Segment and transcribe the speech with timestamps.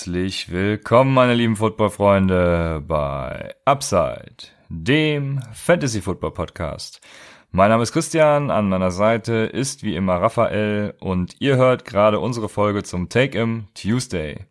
[0.00, 7.02] Herzlich willkommen, meine lieben Football-Freunde, bei Upside, dem Fantasy-Football-Podcast.
[7.50, 12.18] Mein Name ist Christian, an meiner Seite ist wie immer Raphael und ihr hört gerade
[12.18, 14.46] unsere Folge zum Take-Im Tuesday.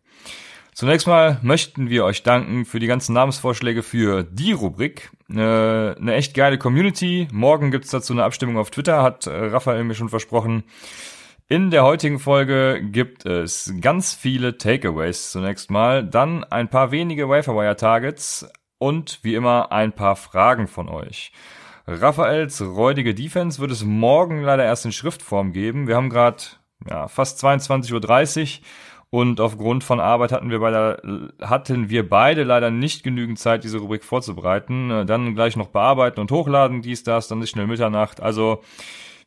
[0.72, 5.10] Zunächst mal möchten wir euch danken für die ganzen Namensvorschläge für die Rubrik.
[5.28, 7.26] Eine, eine echt geile Community.
[7.32, 10.62] Morgen gibt's dazu eine Abstimmung auf Twitter, hat Raphael mir schon versprochen.
[11.52, 17.28] In der heutigen Folge gibt es ganz viele Takeaways zunächst mal, dann ein paar wenige
[17.28, 21.32] Waferwire Targets und wie immer ein paar Fragen von euch.
[21.88, 25.88] Raphaels räudige Defense wird es morgen leider erst in Schriftform geben.
[25.88, 26.40] Wir haben gerade
[26.88, 28.66] ja, fast 22.30 Uhr
[29.10, 33.78] und aufgrund von Arbeit hatten wir, beide, hatten wir beide leider nicht genügend Zeit, diese
[33.78, 35.04] Rubrik vorzubereiten.
[35.04, 38.22] Dann gleich noch bearbeiten und hochladen, dies, das, dann ist schnell Mitternacht.
[38.22, 38.62] Also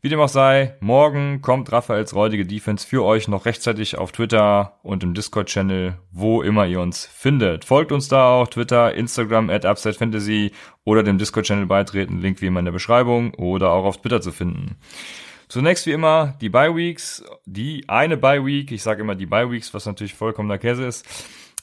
[0.03, 4.77] wie dem auch sei, morgen kommt Raphaels räudige Defense für euch noch rechtzeitig auf Twitter
[4.83, 7.63] und im Discord-Channel, wo immer ihr uns findet.
[7.63, 10.51] Folgt uns da auch, Twitter, Instagram at UpsideFantasy
[10.83, 14.33] oder dem Discord-Channel beitreten, Link wie immer in der Beschreibung oder auch auf Twitter zu
[14.33, 14.75] finden.
[15.47, 19.49] Zunächst wie immer die Bye Weeks, die eine Bye Week, ich sage immer die Bye
[19.51, 21.07] Weeks, was natürlich vollkommener Käse ist.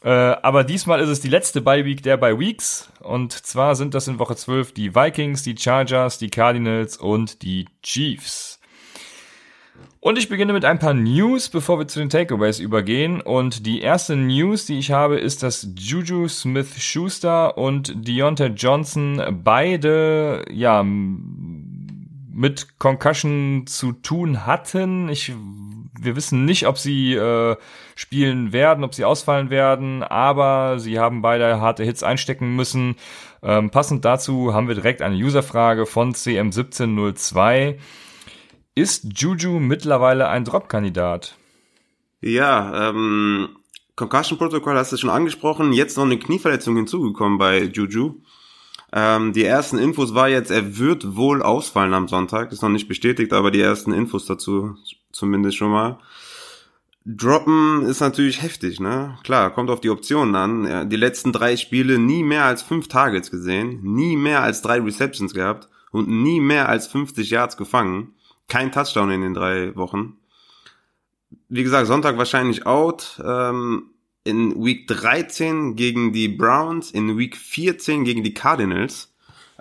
[0.02, 2.90] Äh, aber diesmal ist es die letzte Bye Week der Bye Weeks.
[3.00, 7.66] Und zwar sind das in Woche 12 die Vikings, die Chargers, die Cardinals und die
[7.82, 8.60] Chiefs.
[10.02, 13.20] Und ich beginne mit ein paar News, bevor wir zu den Takeaways übergehen.
[13.20, 20.46] Und die erste News, die ich habe, ist, dass Juju Smith-Schuster und Deontay Johnson beide,
[20.50, 25.10] ja, mit Concussion zu tun hatten.
[25.10, 25.34] Ich
[26.02, 27.56] wir wissen nicht, ob sie äh,
[27.94, 32.96] spielen werden, ob sie ausfallen werden, aber sie haben beide harte Hits einstecken müssen.
[33.42, 37.78] Ähm, passend dazu haben wir direkt eine Userfrage von CM1702.
[38.74, 41.36] Ist Juju mittlerweile ein Drop-Kandidat?
[42.20, 43.56] Ja, ähm,
[43.96, 45.72] Concussion-Protokoll hast du schon angesprochen.
[45.72, 48.14] Jetzt noch eine Knieverletzung hinzugekommen bei Juju.
[48.92, 52.52] Ähm, die ersten Infos war jetzt, er wird wohl ausfallen am Sonntag.
[52.52, 54.76] Ist noch nicht bestätigt, aber die ersten Infos dazu
[55.12, 55.98] zumindest schon mal.
[57.06, 59.18] Droppen ist natürlich heftig, ne?
[59.24, 60.66] Klar, kommt auf die Optionen an.
[60.66, 64.80] Ja, die letzten drei Spiele nie mehr als fünf Targets gesehen, nie mehr als drei
[64.80, 68.14] Receptions gehabt und nie mehr als 50 Yards gefangen.
[68.48, 70.18] Kein Touchdown in den drei Wochen.
[71.48, 73.20] Wie gesagt, Sonntag wahrscheinlich out.
[73.24, 73.90] Ähm,
[74.24, 79.09] in Week 13 gegen die Browns, in Week 14 gegen die Cardinals.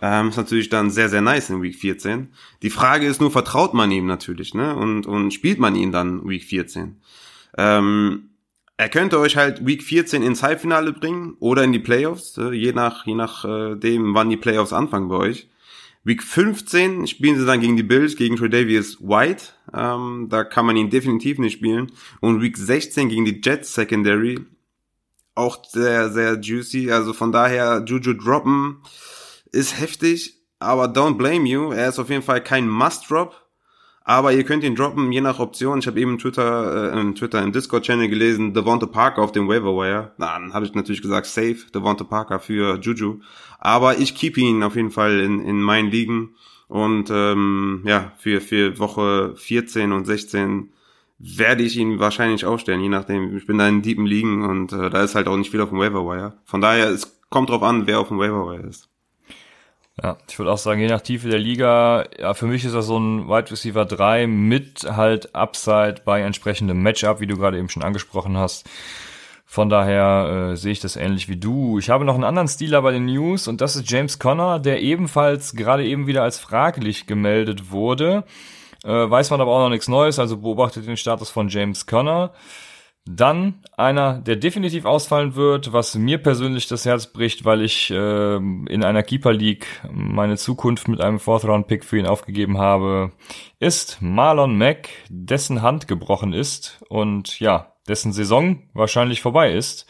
[0.01, 2.29] Ähm, ist natürlich dann sehr, sehr nice in Week 14.
[2.61, 4.75] Die Frage ist nur, vertraut man ihm natürlich, ne?
[4.75, 7.01] Und, und spielt man ihn dann Week 14?
[7.57, 8.29] Ähm,
[8.77, 12.71] er könnte euch halt Week 14 ins Halbfinale bringen oder in die Playoffs, äh, je
[12.71, 15.49] nach, je nach äh, wann die Playoffs anfangen bei euch.
[16.05, 19.47] Week 15 spielen sie dann gegen die Bills, gegen Tredavious White.
[19.73, 21.91] Ähm, da kann man ihn definitiv nicht spielen.
[22.21, 24.39] Und Week 16 gegen die Jets Secondary.
[25.35, 26.89] Auch sehr, sehr juicy.
[26.89, 28.77] Also von daher Juju droppen
[29.51, 31.71] ist heftig, aber don't blame you.
[31.71, 33.35] Er ist auf jeden Fall kein Must-Drop.
[34.09, 35.79] Aber ihr könnt ihn droppen, je nach Option.
[35.79, 40.33] Ich habe eben Twitter, äh, Twitter im Discord-Channel gelesen, Devonta Parker auf dem Waiver Na,
[40.39, 43.19] Dann habe ich natürlich gesagt, safe, Devonta Parker für Juju.
[43.59, 46.35] Aber ich keep ihn auf jeden Fall in, in meinen Ligen.
[46.67, 50.71] Und ähm, ja, für, für Woche 14 und 16
[51.19, 53.37] werde ich ihn wahrscheinlich aufstellen, je nachdem.
[53.37, 55.69] Ich bin da in deepen Ligen und äh, da ist halt auch nicht viel auf
[55.69, 58.89] dem Waiver Von daher, es kommt drauf an, wer auf dem Waiver ist.
[60.01, 62.85] Ja, ich würde auch sagen, je nach Tiefe der Liga, ja, für mich ist das
[62.85, 67.69] so ein Wide Receiver 3 mit halt Upside bei entsprechendem Matchup, wie du gerade eben
[67.69, 68.69] schon angesprochen hast.
[69.45, 71.79] Von daher äh, sehe ich das ähnlich wie du.
[71.79, 74.81] Ich habe noch einen anderen Stealer bei den News und das ist James Conner, der
[74.81, 78.23] ebenfalls gerade eben wieder als fraglich gemeldet wurde.
[78.83, 82.31] Äh, weiß man aber auch noch nichts Neues, also beobachtet den Status von James Conner.
[83.11, 88.35] Dann einer, der definitiv ausfallen wird, was mir persönlich das Herz bricht, weil ich äh,
[88.35, 93.11] in einer Keeper League meine Zukunft mit einem Fourth Round Pick für ihn aufgegeben habe,
[93.59, 99.87] ist Marlon Mack, dessen Hand gebrochen ist und ja, dessen Saison wahrscheinlich vorbei ist,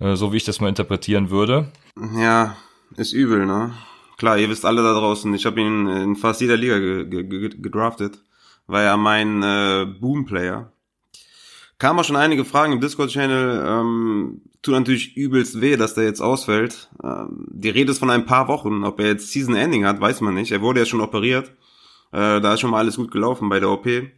[0.00, 1.70] äh, so wie ich das mal interpretieren würde.
[2.16, 2.56] Ja,
[2.96, 3.74] ist übel, ne?
[4.16, 8.24] Klar, ihr wisst alle da draußen, ich habe ihn in fast jeder Liga gedraftet,
[8.66, 10.72] war ja mein äh, Boom-Player
[11.80, 13.64] Kam auch schon einige Fragen im Discord-Channel.
[13.66, 16.90] Ähm, tut natürlich übelst weh, dass der jetzt ausfällt.
[17.02, 18.84] Ähm, die Rede ist von ein paar Wochen.
[18.84, 20.52] Ob er jetzt Season-Ending hat, weiß man nicht.
[20.52, 21.48] Er wurde ja schon operiert.
[22.12, 23.86] Äh, da ist schon mal alles gut gelaufen bei der OP.
[23.86, 24.10] Äh,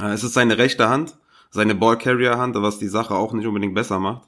[0.00, 1.16] es ist seine rechte Hand,
[1.50, 4.26] seine Ball-Carrier-Hand, was die Sache auch nicht unbedingt besser macht.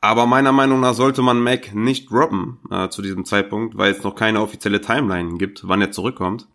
[0.00, 4.02] Aber meiner Meinung nach sollte man Mac nicht droppen äh, zu diesem Zeitpunkt, weil es
[4.02, 6.48] noch keine offizielle Timeline gibt, wann er zurückkommt.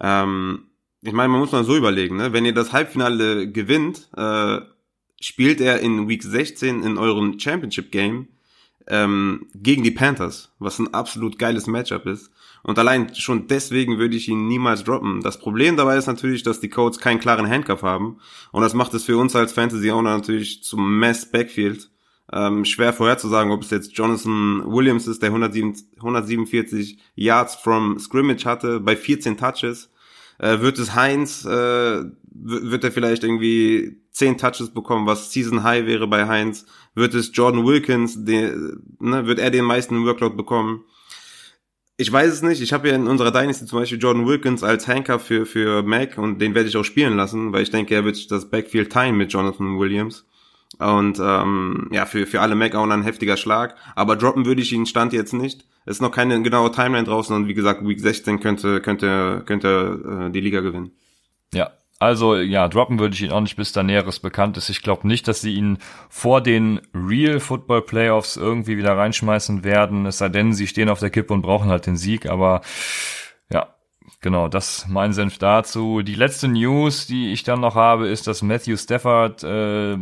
[0.00, 0.65] Ähm,
[1.02, 2.32] ich meine, man muss mal so überlegen, ne?
[2.32, 4.60] wenn ihr das Halbfinale gewinnt, äh,
[5.20, 8.28] spielt er in Week 16 in eurem Championship Game
[8.88, 12.30] ähm, gegen die Panthers, was ein absolut geiles Matchup ist.
[12.62, 15.20] Und allein schon deswegen würde ich ihn niemals droppen.
[15.20, 18.18] Das Problem dabei ist natürlich, dass die Codes keinen klaren Handcuff haben.
[18.50, 21.90] Und das macht es für uns als Fantasy-Owner natürlich zum Mess Backfield.
[22.32, 28.80] Ähm, schwer vorherzusagen, ob es jetzt Jonathan Williams ist, der 147 Yards from Scrimmage hatte,
[28.80, 29.90] bei 14 Touches.
[30.38, 35.86] Äh, wird es Heinz, äh, wird er vielleicht irgendwie 10 Touches bekommen, was Season High
[35.86, 36.66] wäre bei Heinz.
[36.94, 40.84] Wird es Jordan Wilkins, den, ne, wird er den meisten Workload bekommen?
[41.98, 42.60] Ich weiß es nicht.
[42.60, 46.18] Ich habe ja in unserer Dynasty zum Beispiel Jordan Wilkins als Hanker für, für Mac
[46.18, 48.92] und den werde ich auch spielen lassen, weil ich denke, er wird sich das Backfield
[48.92, 50.26] teilen mit Jonathan Williams.
[50.78, 53.76] Und ähm, ja, für, für alle Mac-Owner ein heftiger Schlag.
[53.94, 55.64] Aber droppen würde ich ihn Stand jetzt nicht.
[55.86, 60.26] Es ist noch keine genaue Timeline draußen und wie gesagt, Week 16 könnte, könnte, könnte
[60.26, 60.90] äh, die Liga gewinnen.
[61.54, 64.68] Ja, also ja, droppen würde ich ihn auch nicht, bis da Näheres bekannt ist.
[64.68, 65.78] Ich glaube nicht, dass sie ihn
[66.10, 71.00] vor den Real Football Playoffs irgendwie wieder reinschmeißen werden, es sei denn, sie stehen auf
[71.00, 72.28] der Kippe und brauchen halt den Sieg.
[72.28, 72.60] Aber
[73.50, 73.75] ja,
[74.20, 76.02] genau, das mein Senf dazu.
[76.02, 79.96] Die letzte News, die ich dann noch habe, ist, dass Matthew Stafford äh,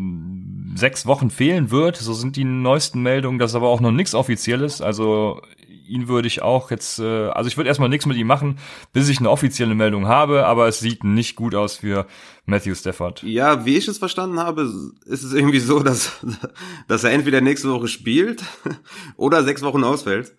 [0.75, 1.97] sechs Wochen fehlen wird.
[1.97, 4.81] So sind die neuesten Meldungen, das ist aber auch noch nichts Offizielles.
[4.81, 5.41] Also
[5.87, 8.59] ihn würde ich auch jetzt, äh, also ich würde erstmal nichts mit ihm machen,
[8.93, 12.07] bis ich eine offizielle Meldung habe, aber es sieht nicht gut aus für
[12.47, 13.23] Matthew Stafford.
[13.23, 14.63] Ja, wie ich es verstanden habe,
[15.05, 16.13] ist es irgendwie so, dass,
[16.89, 18.43] dass er entweder nächste Woche spielt
[19.17, 20.35] oder sechs Wochen ausfällt.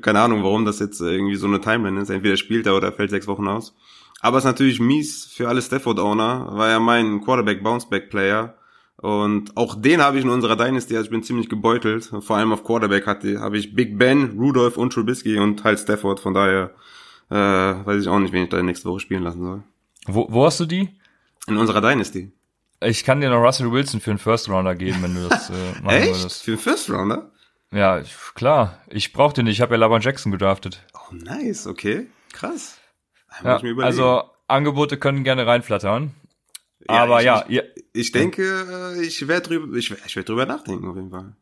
[0.00, 2.10] Keine Ahnung, warum das jetzt irgendwie so eine Timeline ist.
[2.10, 3.74] Entweder spielt er oder fällt sechs Wochen aus.
[4.20, 8.54] Aber es ist natürlich mies für alle Stafford-Owner, war ja mein Quarterback-Bounceback-Player
[9.00, 12.10] und auch den habe ich in unserer Dynasty, also ich bin ziemlich gebeutelt.
[12.20, 16.20] Vor allem auf Quarterback hatte, habe ich Big Ben, Rudolph und Trubisky und halt Stafford.
[16.20, 16.74] Von daher
[17.30, 19.62] äh, weiß ich auch nicht, wen ich da nächste Woche spielen lassen soll.
[20.06, 20.90] Wo, wo hast du die?
[21.46, 22.30] In unserer Dynasty.
[22.82, 25.52] Ich kann dir noch Russell Wilson für einen First Rounder geben, wenn du das äh,
[25.82, 26.08] machen Echt?
[26.08, 26.42] würdest.
[26.42, 27.30] Für einen First Rounder?
[27.72, 28.02] Ja,
[28.34, 28.80] klar.
[28.88, 29.56] Ich brauch den nicht.
[29.56, 30.84] Ich habe ja Laban Jackson gedraftet.
[30.94, 31.66] Oh, nice.
[31.66, 32.08] Okay.
[32.32, 32.78] Krass.
[33.44, 36.14] Ja, also Angebote können gerne reinflattern.
[36.88, 37.62] Ja, aber ich, ja, ich,
[37.92, 41.36] ich denke, äh, ich werde drüber, ich, ich werde drüber nachdenken auf jeden Fall.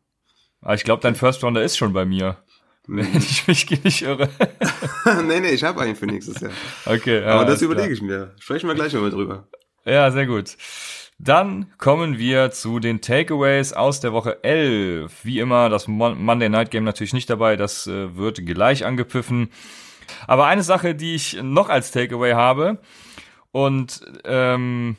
[0.61, 2.37] Aber ich glaube, dein First Rounder ist schon bei mir.
[2.87, 4.29] Wenn ich mich nicht irre.
[5.25, 6.51] nee, nee, ich habe einen für nächstes Jahr.
[6.85, 7.21] Okay.
[7.21, 8.35] Ja, aber das überlege ich mir.
[8.39, 9.47] Sprechen wir gleich mal drüber.
[9.85, 10.57] Ja, sehr gut.
[11.21, 15.25] Dann kommen wir zu den Takeaways aus der Woche 11.
[15.25, 19.49] Wie immer, das Monday Night Game natürlich nicht dabei, das äh, wird gleich angepfiffen.
[20.27, 22.79] Aber eine Sache, die ich noch als Takeaway habe,
[23.51, 24.95] und ähm,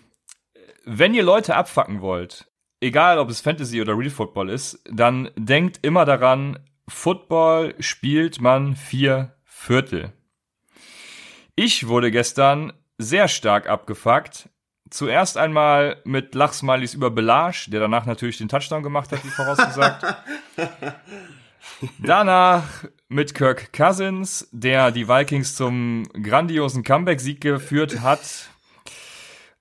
[0.84, 2.50] wenn ihr Leute abfacken wollt,
[2.80, 6.58] egal ob es Fantasy oder Real Football ist, dann denkt immer daran,
[6.88, 10.12] Football spielt man vier Viertel.
[11.54, 14.48] Ich wurde gestern sehr stark abgefuckt.
[14.90, 20.04] Zuerst einmal mit Lachsmilies über Belage, der danach natürlich den Touchdown gemacht hat, wie vorausgesagt.
[21.98, 22.64] Danach
[23.08, 28.20] mit Kirk Cousins, der die Vikings zum grandiosen Comeback-Sieg geführt hat.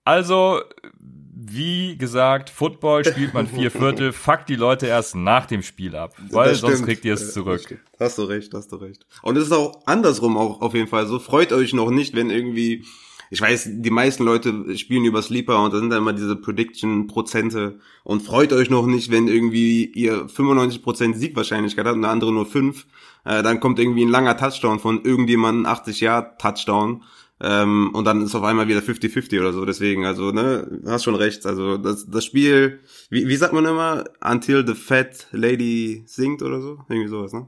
[0.04, 0.62] Also,
[1.00, 6.14] wie gesagt, Football spielt man vier Viertel, fuck die Leute erst nach dem Spiel ab,
[6.32, 7.80] weil sonst kriegt ihr es zurück.
[8.00, 9.06] Hast du recht, hast du recht.
[9.22, 11.20] Und es ist auch andersrum auch auf jeden Fall so.
[11.20, 12.86] Freut euch noch nicht, wenn irgendwie,
[13.30, 17.80] ich weiß, die meisten Leute spielen über Sleeper und da sind dann immer diese Prediction-Prozente
[18.04, 22.46] und freut euch noch nicht, wenn irgendwie ihr 95% Siegwahrscheinlichkeit habt und der andere nur
[22.46, 22.86] 5.
[23.26, 27.04] Äh, dann kommt irgendwie ein langer Touchdown von irgendjemandem, 80 Jahre Touchdown
[27.42, 29.66] ähm, und dann ist auf einmal wieder 50-50 oder so.
[29.66, 31.46] Deswegen, also, ne, hast schon recht.
[31.46, 36.62] Also das, das Spiel, wie, wie sagt man immer, until the fat lady singt oder
[36.62, 36.80] so?
[36.90, 37.46] Irgendwie sowas, ne?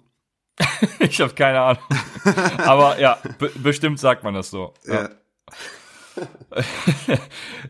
[1.00, 1.84] ich habe keine Ahnung.
[2.58, 3.18] Aber ja,
[3.64, 4.74] bestimmt sagt man das so.
[4.86, 4.94] ja.
[4.94, 5.10] ja.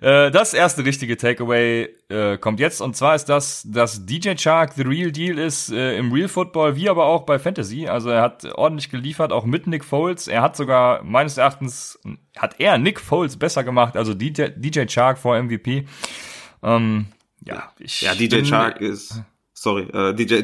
[0.02, 4.74] Äh, das erste richtige Takeaway äh, kommt jetzt und zwar ist das, dass DJ Chark
[4.74, 7.88] the real deal ist äh, im Real Football wie aber auch bei Fantasy.
[7.88, 10.28] Also er hat ordentlich geliefert, auch mit Nick Foles.
[10.28, 12.00] Er hat sogar meines Erachtens
[12.36, 15.86] hat er Nick Foles besser gemacht, also DJ, DJ Chark vor MVP.
[16.64, 17.08] Ähm,
[17.46, 19.22] ja, ich ja, DJ Chark ist
[19.62, 20.42] sorry, äh, DJ,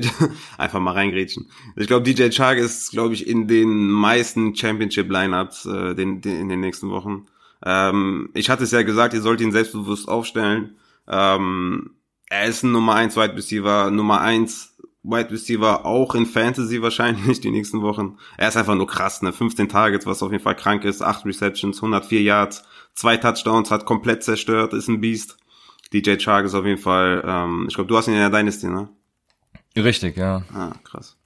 [0.58, 1.50] einfach mal reingrätschen.
[1.76, 6.50] Ich glaube, DJ Chark ist, glaube ich, in den meisten Championship-Lineups äh, den, den, in
[6.50, 7.26] den nächsten Wochen.
[7.66, 10.76] Ähm, ich hatte es ja gesagt, ihr sollt ihn selbstbewusst aufstellen.
[11.08, 11.96] Ähm,
[12.30, 17.40] er ist ein Nummer 1 Wide Receiver, Nummer 1 Wide Receiver, auch in Fantasy wahrscheinlich
[17.42, 18.20] die nächsten Wochen.
[18.38, 19.34] Er ist einfach nur krass, ne?
[19.34, 23.86] 15 Targets, was auf jeden Fall krank ist, 8 Receptions, 104 Yards, zwei Touchdowns, hat
[23.86, 25.38] komplett zerstört, ist ein Beast.
[25.92, 28.68] DJ Chark ist auf jeden Fall, ähm, ich glaube, du hast ihn in der Dynasty,
[28.68, 28.90] ne?
[29.84, 30.44] Richtig, ja.
[30.54, 31.18] Ah, krass.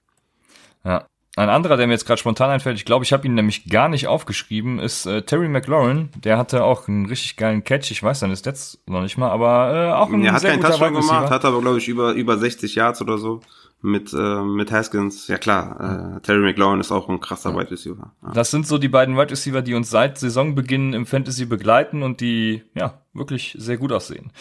[0.84, 1.06] Ja.
[1.38, 3.88] Ein anderer, der mir jetzt gerade spontan einfällt, ich glaube, ich habe ihn nämlich gar
[3.88, 6.10] nicht aufgeschrieben, ist äh, Terry McLaurin.
[6.18, 7.90] Der hatte auch einen richtig geilen Catch.
[7.92, 10.62] Ich weiß seine Stats noch nicht mal, aber äh, auch ein Er hat sehr keinen
[10.62, 13.40] Touchdown gemacht, hat aber, glaube ich, über, über 60 Yards oder so
[13.82, 15.28] mit, äh, mit Haskins.
[15.28, 18.12] Ja klar, äh, Terry McLaurin ist auch ein krasser Wide Receiver.
[18.22, 18.32] Ja.
[18.34, 22.22] Das sind so die beiden Wide Receiver, die uns seit Saisonbeginn im Fantasy begleiten und
[22.22, 24.32] die ja wirklich sehr gut aussehen.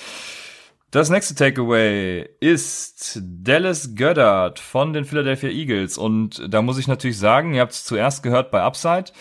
[0.91, 5.97] Das nächste Takeaway ist Dallas Goddard von den Philadelphia Eagles.
[5.97, 9.13] Und da muss ich natürlich sagen, ihr habt es zuerst gehört bei Upside,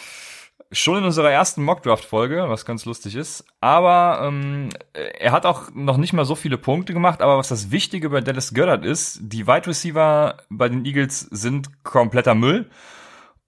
[0.72, 3.46] schon in unserer ersten Mockdraft-Folge, was ganz lustig ist.
[3.62, 7.22] Aber ähm, er hat auch noch nicht mal so viele Punkte gemacht.
[7.22, 11.84] Aber was das Wichtige bei Dallas Goddard ist, die Wide Receiver bei den Eagles sind
[11.84, 12.68] kompletter Müll.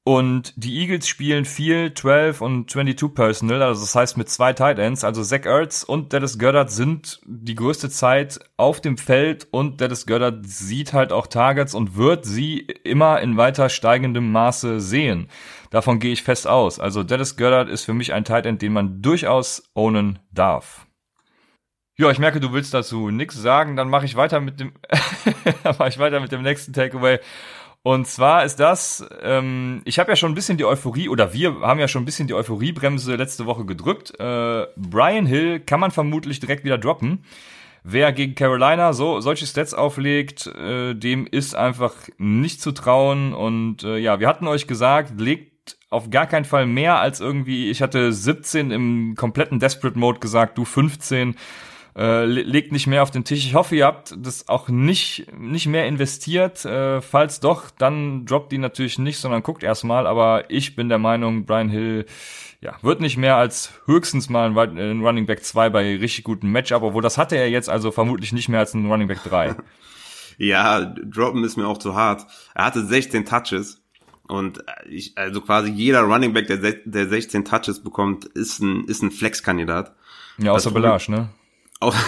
[0.04, 4.80] Und die Eagles spielen viel 12 und 22 Personal, also das heißt mit zwei Tight
[4.80, 9.80] Ends, also Zach Ertz und Dallas Goddard sind die größte Zeit auf dem Feld und
[9.80, 15.28] Dallas Goddard sieht halt auch Targets und wird sie immer in weiter steigendem Maße sehen.
[15.70, 16.80] Davon gehe ich fest aus.
[16.80, 20.88] Also Dallas Goddard ist für mich ein Tight End, den man durchaus ownen darf.
[21.96, 24.74] Ja, ich merke, du willst dazu nichts sagen, dann mache ich weiter mit dem
[25.64, 27.20] dann mache ich weiter mit dem nächsten Takeaway.
[27.84, 31.62] Und zwar ist das, ähm, ich habe ja schon ein bisschen die Euphorie, oder wir
[31.62, 34.14] haben ja schon ein bisschen die Euphoriebremse letzte Woche gedrückt.
[34.20, 37.24] Äh, Brian Hill kann man vermutlich direkt wieder droppen.
[37.84, 43.34] Wer gegen Carolina so solche Stats auflegt, äh, dem ist einfach nicht zu trauen.
[43.34, 47.72] Und äh, ja, wir hatten euch gesagt, legt auf gar keinen Fall mehr als irgendwie,
[47.72, 51.36] ich hatte 17 im kompletten Desperate Mode gesagt, du 15
[51.96, 53.46] äh, legt nicht mehr auf den Tisch.
[53.46, 56.64] Ich hoffe, ihr habt das auch nicht, nicht mehr investiert.
[56.66, 60.08] Äh, falls doch, dann droppt die natürlich nicht, sondern guckt erstmal.
[60.08, 62.06] Aber ich bin der Meinung, Brian Hill
[62.62, 66.84] ja, wird nicht mehr als höchstens mal ein, Running Back 2 bei richtig guten Matchup,
[66.84, 69.56] obwohl das hatte er jetzt also vermutlich nicht mehr als ein Running Back 3.
[70.38, 72.26] ja, droppen ist mir auch zu hart.
[72.54, 73.80] Er hatte 16 Touches.
[74.28, 79.02] Und ich, also quasi jeder Running Back, der, der 16 Touches bekommt, ist ein, ist
[79.02, 79.94] ein Flex-Kandidat.
[80.38, 81.30] Ja, außer Belage, ne?
[81.82, 81.96] Auch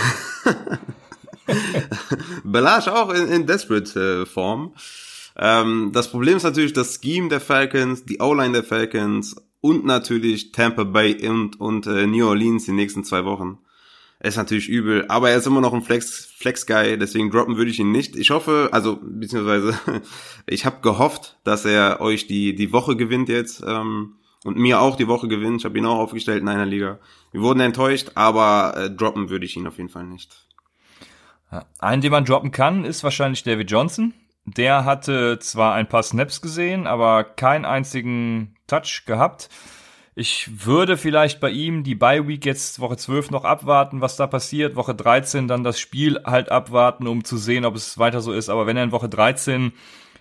[2.43, 4.73] Belage auch in, in Desperate äh, Form.
[5.35, 10.51] Ähm, das Problem ist natürlich das Scheme der Falcons, die O-Line der Falcons und natürlich
[10.51, 13.57] Tampa Bay und, und äh, New Orleans die nächsten zwei Wochen.
[14.19, 17.79] Ist natürlich übel, aber er ist immer noch ein Flex, Flex-Guy, deswegen droppen würde ich
[17.79, 18.15] ihn nicht.
[18.15, 19.77] Ich hoffe, also beziehungsweise
[20.45, 23.63] ich habe gehofft, dass er euch die, die Woche gewinnt jetzt.
[23.65, 25.61] Ähm, und mir auch die Woche gewinnt.
[25.61, 26.99] Ich habe ihn auch aufgestellt in einer Liga.
[27.31, 30.47] Wir wurden enttäuscht, aber äh, droppen würde ich ihn auf jeden Fall nicht.
[31.79, 34.13] Einen, den man droppen kann, ist wahrscheinlich David Johnson.
[34.45, 39.49] Der hatte zwar ein paar Snaps gesehen, aber keinen einzigen Touch gehabt.
[40.15, 44.27] Ich würde vielleicht bei ihm die Bye Week jetzt Woche 12 noch abwarten, was da
[44.27, 44.75] passiert.
[44.75, 48.49] Woche 13 dann das Spiel halt abwarten, um zu sehen, ob es weiter so ist.
[48.49, 49.71] Aber wenn er in Woche 13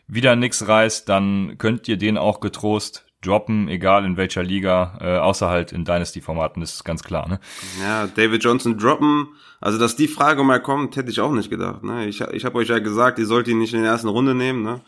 [0.06, 5.16] wieder nix reißt, dann könnt ihr den auch getrost droppen, egal in welcher Liga, äh,
[5.16, 7.28] außer halt in Dynasty-Formaten, ist ganz klar.
[7.28, 7.40] Ne?
[7.80, 9.28] Ja, David Johnson droppen,
[9.60, 11.82] also dass die Frage mal kommt, hätte ich auch nicht gedacht.
[11.82, 12.06] Ne?
[12.08, 14.62] Ich, ich habe euch ja gesagt, ihr sollt ihn nicht in der ersten Runde nehmen.
[14.62, 14.80] Ne?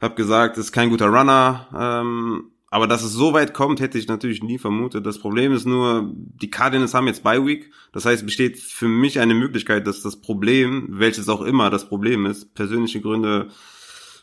[0.00, 4.08] Hab gesagt, ist kein guter Runner, ähm, aber dass es so weit kommt, hätte ich
[4.08, 5.06] natürlich nie vermutet.
[5.06, 7.70] Das Problem ist nur, die Cardinals haben jetzt Bye Week.
[7.92, 12.26] Das heißt, besteht für mich eine Möglichkeit, dass das Problem, welches auch immer das Problem
[12.26, 13.48] ist, persönliche Gründe,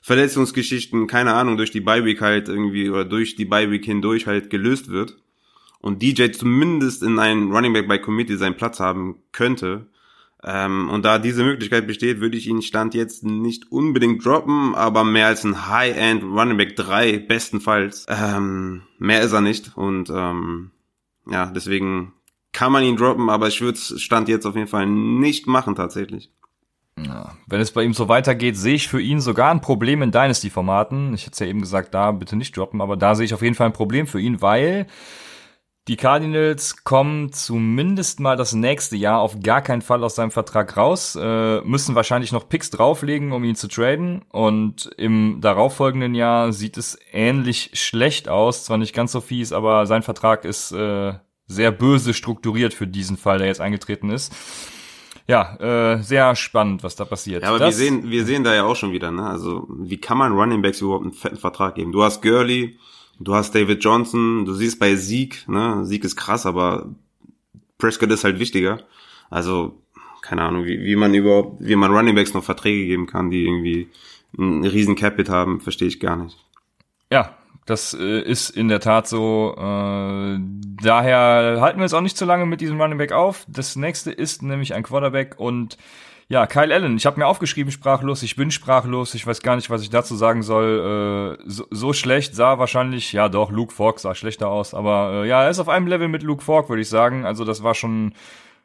[0.04, 4.90] Verletzungsgeschichten, keine Ahnung, durch die Bye-Week halt irgendwie oder durch die Bye-Week hindurch halt gelöst
[4.90, 5.16] wird
[5.80, 9.88] und DJ zumindest in einem Running Back bei Committee seinen Platz haben könnte.
[10.44, 15.06] Ähm, und da diese Möglichkeit besteht, würde ich ihn Stand jetzt nicht unbedingt droppen, aber
[15.06, 18.06] mehr als ein High-End Running Back 3 bestenfalls.
[18.10, 20.72] Ähm, mehr ist er nicht und ähm,
[21.32, 22.12] ja, deswegen
[22.52, 26.30] kann man ihn droppen, aber ich würde Stand jetzt auf jeden Fall nicht machen tatsächlich.
[26.98, 30.12] Ja, wenn es bei ihm so weitergeht, sehe ich für ihn sogar ein Problem in
[30.12, 31.14] Dynasty-Formaten.
[31.14, 33.42] Ich hätte es ja eben gesagt, da bitte nicht droppen, aber da sehe ich auf
[33.42, 34.86] jeden Fall ein Problem für ihn, weil
[35.90, 40.78] die Cardinals kommen zumindest mal das nächste Jahr auf gar keinen Fall aus seinem Vertrag
[40.78, 44.22] raus, äh, müssen wahrscheinlich noch Picks drauflegen, um ihn zu traden.
[44.30, 48.64] Und im darauffolgenden Jahr sieht es ähnlich schlecht aus.
[48.64, 51.16] Zwar nicht ganz so fies, aber sein Vertrag ist äh,
[51.48, 54.34] sehr böse strukturiert für diesen Fall, der jetzt eingetreten ist
[55.28, 55.56] ja,
[55.96, 57.44] äh, sehr spannend, was da passiert.
[57.44, 59.26] Ja, aber das, wir sehen, wir sehen da ja auch schon wieder, ne?
[59.26, 61.92] Also, wie kann man Running Backs überhaupt einen fetten Vertrag geben?
[61.92, 62.78] Du hast Gurley,
[63.20, 65.86] du hast David Johnson, du siehst bei Sieg, ne?
[65.86, 66.88] Sieg ist krass, aber
[67.78, 68.82] Prescott ist halt wichtiger.
[69.30, 69.82] Also,
[70.22, 73.46] keine Ahnung, wie, wie man überhaupt, wie man Running Backs noch Verträge geben kann, die
[73.46, 73.90] irgendwie
[74.38, 76.38] einen riesen Capit haben, verstehe ich gar nicht.
[77.12, 79.56] Ja, das äh, ist in der Tat so.
[79.58, 80.40] Äh,
[80.82, 83.46] daher halten wir es auch nicht zu lange mit diesem Running Back auf.
[83.48, 85.78] Das nächste ist nämlich ein Quarterback und
[86.30, 89.70] Ja, Kyle Allen, ich habe mir aufgeschrieben, sprachlos, ich bin sprachlos, ich weiß gar nicht,
[89.70, 91.38] was ich dazu sagen soll.
[91.40, 95.28] Äh, so, so, schlecht sah wahrscheinlich, ja doch, Luke Falk sah schlechter aus, aber äh,
[95.28, 97.26] ja, er ist auf einem Level mit Luke Falk, würde ich sagen.
[97.26, 98.14] Also das war schon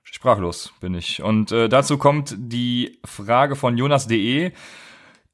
[0.03, 1.23] sprachlos, bin ich.
[1.23, 4.53] Und äh, dazu kommt die Frage von Jonas.de.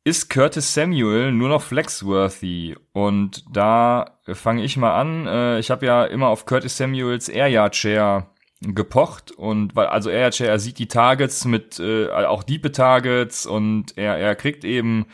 [0.07, 2.77] Ist Curtis Samuel nur noch flexworthy?
[2.93, 5.27] Und da fange ich mal an.
[5.27, 8.27] Äh, ich habe ja immer auf Curtis Samuels Air Yard Share
[8.61, 13.99] gepocht und weil also er, er sieht die Targets mit äh, auch diepe Targets und
[13.99, 15.07] er er kriegt eben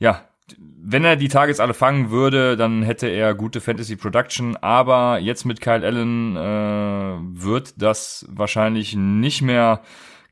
[0.00, 0.24] ja
[0.56, 5.44] wenn er die Targets alle fangen würde, dann hätte er gute Fantasy Production, aber jetzt
[5.44, 9.82] mit Kyle Allen äh, wird das wahrscheinlich nicht mehr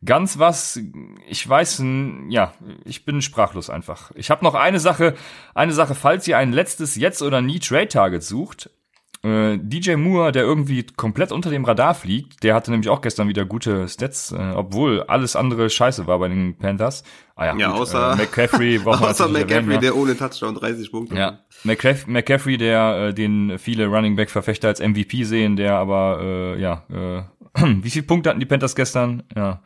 [0.07, 0.81] ganz was.
[1.29, 1.83] Ich weiß,
[2.29, 2.53] ja,
[2.85, 4.11] ich bin sprachlos einfach.
[4.15, 5.15] Ich habe noch eine Sache,
[5.55, 8.71] eine Sache, falls ihr ein letztes jetzt oder nie Trade Target sucht,
[9.27, 13.29] äh, DJ Moore, der irgendwie komplett unter dem Radar fliegt, der hatte nämlich auch gestern
[13.29, 17.03] wieder gute Stats, äh, obwohl alles andere scheiße war bei den Panthers.
[17.35, 19.81] Ah ja, ja gut, außer äh, McCaffrey, außer McCaffrey, ja.
[19.81, 21.17] der ohne Touchdown 30 Punkte.
[21.17, 26.21] Ja, McCaff McCaffrey, der äh, den viele Running Back Verfechter als MVP sehen, der aber
[26.23, 27.23] äh, ja, äh,
[27.83, 29.23] wie viele Punkte hatten die Panthers gestern?
[29.35, 29.63] Ja.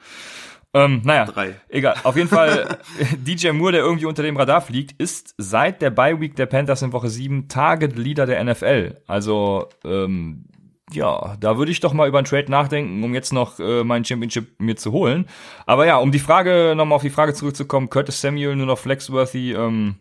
[0.73, 1.57] Ähm, naja, Drei.
[1.69, 1.97] egal.
[2.05, 2.79] Auf jeden Fall,
[3.17, 6.83] DJ Moore, der irgendwie unter dem Radar fliegt, ist seit der Bye Week der Panthers
[6.83, 9.03] in Woche 7 Target Leader der NFL.
[9.09, 10.45] Also, ähm,
[10.93, 14.05] ja, da würde ich doch mal über einen Trade nachdenken, um jetzt noch äh, mein
[14.05, 15.27] Championship mir zu holen.
[15.67, 19.53] Aber ja, um die Frage, nochmal auf die Frage zurückzukommen, Curtis Samuel nur noch flexworthy,
[19.53, 19.97] ähm,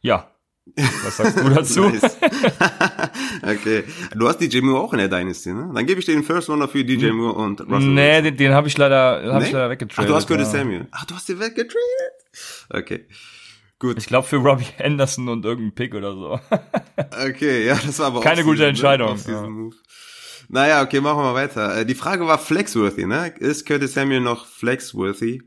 [0.00, 0.30] ja,
[0.76, 1.82] was sagst du dazu?
[3.42, 3.84] okay.
[4.14, 5.70] Du hast DJ Moore auch in der Dynasty, ne?
[5.74, 7.10] Dann gebe ich dir den First Runner für DJ.
[7.10, 7.80] Moore und Russell.
[7.80, 8.24] Nee, Wilson.
[8.24, 9.46] den, den habe ich leider, hab nee?
[9.46, 10.04] ich leider weggetradet.
[10.04, 10.58] Ach, du hast Curtis ja.
[10.58, 10.88] Samuel.
[10.90, 11.78] Ach, du hast den weggetradet?
[12.68, 13.06] Okay.
[13.80, 13.96] Gut.
[13.96, 16.38] Ich glaube für Robbie Anderson und irgendeinen Pick oder so.
[17.28, 18.68] okay, ja, das war aber keine gute ne?
[18.68, 19.18] Entscheidung.
[19.26, 19.48] Ja.
[20.48, 21.78] Naja, okay, machen wir weiter.
[21.78, 23.32] Äh, die Frage war flexworthy, ne?
[23.38, 25.42] Ist Curtis Samuel noch flexworthy?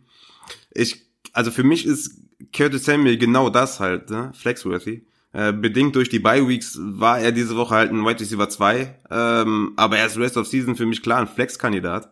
[0.71, 2.21] Ich, also für mich ist
[2.55, 4.31] Curtis Samuel genau das halt, ne?
[4.33, 5.05] Flexworthy.
[5.33, 8.95] Äh, bedingt durch die Bye Weeks war er diese Woche halt ein Wide Receiver 2,
[9.09, 12.09] ähm, aber er ist Rest of Season für mich klar ein Flex-Kandidat.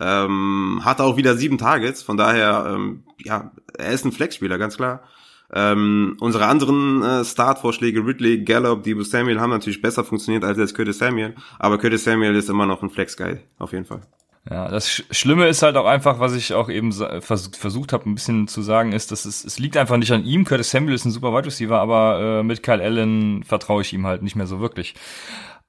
[0.00, 4.76] Ähm, hatte auch wieder sieben Targets, von daher, ähm, ja, er ist ein Flex-Spieler, ganz
[4.76, 5.04] klar.
[5.52, 10.74] Ähm, unsere anderen äh, Startvorschläge, Ridley, Gallup, Debo Samuel, haben natürlich besser funktioniert als jetzt
[10.74, 14.02] Curtis Samuel, aber Curtis Samuel ist immer noch ein Flex-Guy, auf jeden Fall.
[14.48, 18.14] Ja, das Schlimme ist halt auch einfach, was ich auch eben vers versucht habe, ein
[18.14, 20.44] bisschen zu sagen, ist, dass es, es liegt einfach nicht an ihm.
[20.44, 24.06] Curtis Samuel ist ein super Wide Receiver, aber äh, mit Kyle Allen vertraue ich ihm
[24.06, 24.94] halt nicht mehr so wirklich.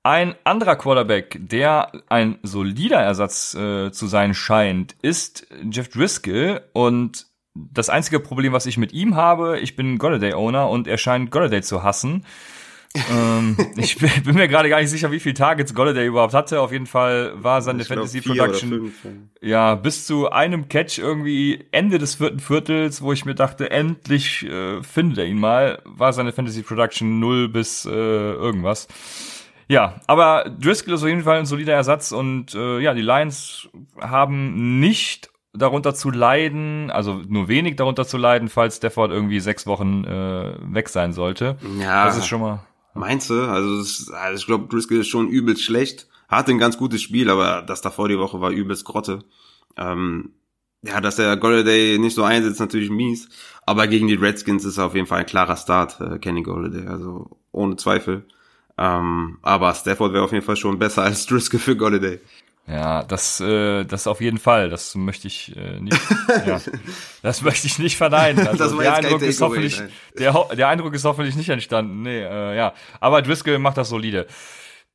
[0.04, 7.28] Ein anderer Quarterback, der ein solider Ersatz äh, zu sein scheint, ist Jeff Driscoll und
[7.56, 11.62] das einzige Problem, was ich mit ihm habe, ich bin Golladay-Owner und er scheint Golladay
[11.62, 12.26] zu hassen
[13.12, 16.62] ähm, ich bin mir gerade gar nicht sicher, wie viele Targets Golladay überhaupt hatte.
[16.62, 18.94] Auf jeden Fall war seine ich Fantasy glaub, Production
[19.42, 24.44] ja bis zu einem Catch irgendwie Ende des vierten Viertels, wo ich mir dachte, endlich
[24.46, 28.88] äh, findet er ihn mal, war seine Fantasy Production null bis äh, irgendwas.
[29.68, 33.68] Ja, aber Driscoll ist auf jeden Fall ein solider Ersatz und äh, ja, die Lions
[34.00, 39.66] haben nicht darunter zu leiden, also nur wenig darunter zu leiden, falls Stafford irgendwie sechs
[39.66, 41.58] Wochen äh, weg sein sollte.
[41.80, 42.06] Ja.
[42.06, 42.60] Das ist schon mal.
[42.96, 43.42] Meinst du?
[43.42, 46.08] Also, also ich glaube, Driscoll ist schon übelst schlecht.
[46.30, 49.20] Hatte ein ganz gutes Spiel, aber das davor die Woche war übelst Grotte.
[49.78, 50.32] Ähm,
[50.82, 53.28] ja, dass der Golladay nicht so einsetzt, natürlich mies.
[53.66, 56.88] Aber gegen die Redskins ist er auf jeden Fall ein klarer Start, äh, Kenny Golladay,
[56.88, 58.26] also ohne Zweifel.
[58.78, 62.22] Ähm, aber Stafford wäre auf jeden Fall schon besser als Driscoll für Golladay.
[62.68, 64.70] Ja, das, äh, das auf jeden Fall.
[64.70, 66.02] Das möchte ich äh, nicht.
[66.48, 66.60] ja,
[67.22, 68.48] das möchte ich nicht verneinen.
[68.48, 69.82] Also der Eindruck ist hoffentlich,
[70.18, 72.02] der, der Eindruck ist hoffentlich nicht entstanden.
[72.02, 72.74] Nee, äh, ja.
[73.00, 74.26] Aber Driscoll macht das solide.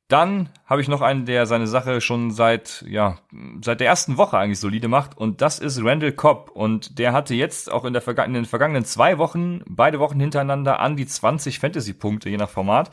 [0.09, 3.19] Dann habe ich noch einen, der seine Sache schon seit ja
[3.61, 7.33] seit der ersten Woche eigentlich solide macht und das ist Randall Cobb und der hatte
[7.33, 11.05] jetzt auch in, der vergangenen, in den vergangenen zwei Wochen beide Wochen hintereinander an die
[11.07, 12.91] 20 Fantasy Punkte je nach Format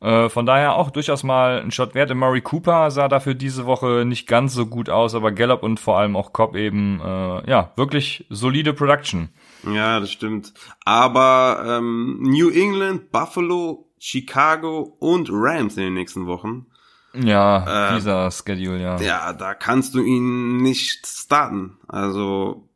[0.00, 2.14] äh, von daher auch durchaus mal ein Shot wert.
[2.14, 5.98] Murray Cooper sah dafür diese Woche nicht ganz so gut aus, aber Gallup und vor
[5.98, 9.30] allem auch Cobb eben, äh, ja, wirklich solide Production.
[9.64, 10.52] Ja, das stimmt.
[10.84, 16.66] Aber ähm, New England, Buffalo, Chicago und Rams in den nächsten Wochen.
[17.14, 19.00] Ja, äh, dieser Schedule, ja.
[19.00, 21.78] Ja, da kannst du ihn nicht starten.
[21.88, 22.68] Also,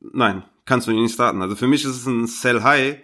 [0.00, 1.40] nein, kannst du ihn nicht starten.
[1.40, 2.98] Also für mich ist es ein Sell High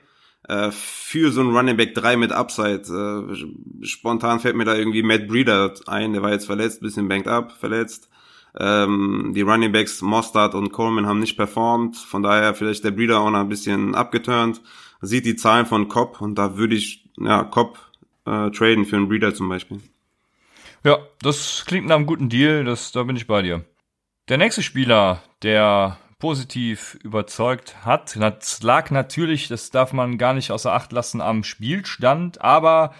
[0.48, 2.82] äh, für so ein Running Back 3 mit Upside.
[2.88, 7.28] Äh, spontan fällt mir da irgendwie Matt Breeder ein, der war jetzt verletzt, bisschen banked
[7.28, 8.08] up, verletzt.
[8.58, 13.20] Ähm, die Running Backs Mostard und Coleman haben nicht performt, von daher vielleicht der Breeder
[13.20, 14.62] auch noch ein bisschen abgeturnt.
[15.00, 17.78] Sieht die Zahlen von Cobb und da würde ich ja Cobb
[18.26, 19.80] äh, traden für einen Breeder zum Beispiel.
[20.84, 23.64] Ja, das klingt nach einem guten Deal, das, da bin ich bei dir.
[24.28, 28.16] Der nächste Spieler, der positiv überzeugt hat.
[28.18, 32.94] Das lag natürlich, das darf man gar nicht außer Acht lassen, am Spielstand, aber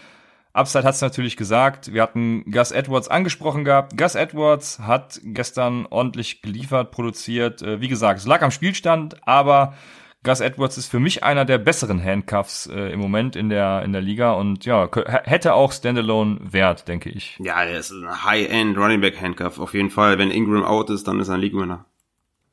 [0.53, 1.95] Upside hat es natürlich gesagt.
[1.95, 3.97] Wir hatten Gus Edwards angesprochen gehabt.
[3.97, 7.63] Gus Edwards hat gestern ordentlich geliefert, produziert.
[7.63, 9.73] Äh, wie gesagt, es lag am Spielstand, aber
[10.23, 13.95] Gus Edwards ist für mich einer der besseren Handcuffs äh, im Moment in der in
[13.95, 14.91] der Liga und ja
[15.25, 17.39] hätte auch Standalone Wert, denke ich.
[17.43, 20.19] Ja, der ist ein High-End Running Back Handcuff auf jeden Fall.
[20.19, 21.87] Wenn Ingram out ist, dann ist er ein League Winner.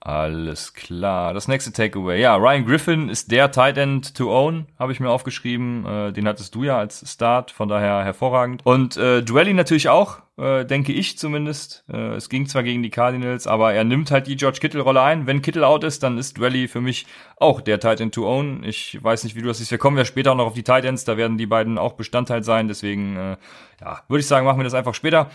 [0.04, 1.32] Alles klar.
[1.36, 2.20] Das nächste Takeaway.
[2.20, 5.86] Ja, Ryan Griffin ist der Tight End to own, habe ich mir aufgeschrieben.
[5.86, 8.66] Äh, den hattest du ja als Start, von daher hervorragend.
[8.66, 11.86] Und äh, Duelli natürlich auch, äh, denke ich zumindest.
[11.88, 15.28] Äh, es ging zwar gegen die Cardinals, aber er nimmt halt die George Kittle-Rolle ein.
[15.28, 17.06] Wenn Kittle out ist, dann ist Duelli für mich
[17.38, 18.64] auch der Tight End to own.
[18.64, 19.70] Ich weiß nicht, wie du das siehst.
[19.70, 21.94] Wir kommen ja später auch noch auf die Tight Ends, da werden die beiden auch
[21.94, 22.68] Bestandteil sein.
[22.68, 23.38] Deswegen, äh,
[23.80, 25.30] ja, würde ich sagen, machen wir das einfach später.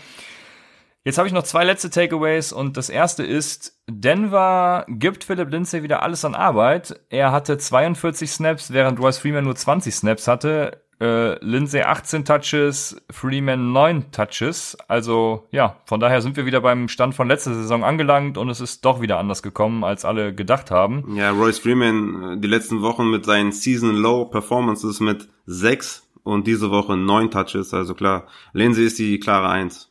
[1.07, 5.81] Jetzt habe ich noch zwei letzte Takeaways und das erste ist, Denver gibt Philip Lindsay
[5.81, 6.99] wieder alles an Arbeit.
[7.07, 10.81] Er hatte 42 Snaps, während Royce Freeman nur 20 Snaps hatte.
[10.99, 14.77] Äh, Lindsay 18 Touches, Freeman 9 Touches.
[14.89, 18.59] Also ja, von daher sind wir wieder beim Stand von letzter Saison angelangt und es
[18.59, 21.15] ist doch wieder anders gekommen, als alle gedacht haben.
[21.15, 26.47] Ja, Royce Freeman äh, die letzten Wochen mit seinen Season Low Performances mit 6 und
[26.47, 27.73] diese Woche 9 Touches.
[27.73, 29.89] Also klar, Lindsay ist die klare 1.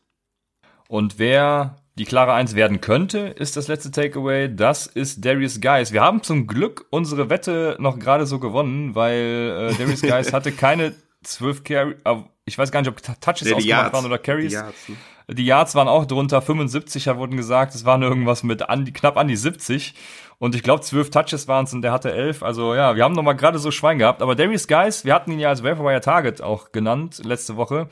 [0.88, 4.54] Und wer die klare Eins werden könnte, ist das letzte Takeaway.
[4.54, 5.92] Das ist Darius Geis.
[5.92, 10.52] Wir haben zum Glück unsere Wette noch gerade so gewonnen, weil äh, Darius Geis hatte
[10.52, 11.96] keine zwölf Carries.
[12.04, 14.50] Äh, ich weiß gar nicht, ob Touches nee, ausgemacht waren oder Carries.
[14.50, 14.96] Die Yards, ne?
[15.34, 17.74] die Yards waren auch drunter, 75 da wurden gesagt.
[17.74, 19.94] Es waren irgendwas mit an, knapp an die 70.
[20.38, 22.42] Und ich glaube, zwölf Touches waren es und der hatte elf.
[22.42, 24.20] Also ja, wir haben noch mal gerade so Schwein gehabt.
[24.20, 27.88] Aber Darius Geis, wir hatten ihn ja als Wire Target auch genannt letzte Woche.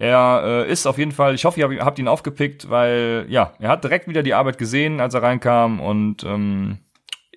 [0.00, 3.68] Er äh, ist auf jeden Fall, ich hoffe, ihr habt ihn aufgepickt, weil ja, er
[3.68, 6.78] hat direkt wieder die Arbeit gesehen, als er reinkam und ähm,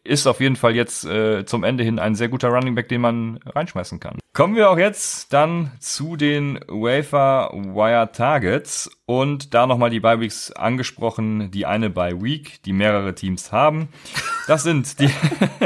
[0.06, 3.02] ist auf jeden Fall jetzt äh, zum Ende hin ein sehr guter Running Back, den
[3.02, 4.18] man reinschmeißen kann.
[4.32, 10.22] Kommen wir auch jetzt dann zu den Wafer Wire Targets und da nochmal die Bye
[10.22, 13.90] Weeks angesprochen, die eine Bye Week, die mehrere Teams haben.
[14.48, 15.10] Das sind die,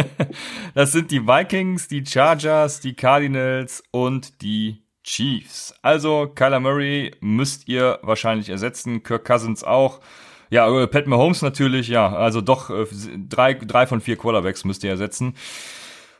[0.73, 5.73] das sind die Vikings, die Chargers, die Cardinals und die Chiefs.
[5.81, 10.01] Also Kyler Murray müsst ihr wahrscheinlich ersetzen, Kirk Cousins auch.
[10.49, 12.85] Ja, äh, Pat Mahomes natürlich, ja, also doch äh,
[13.17, 15.35] drei, drei von vier Quarterbacks müsst ihr ersetzen.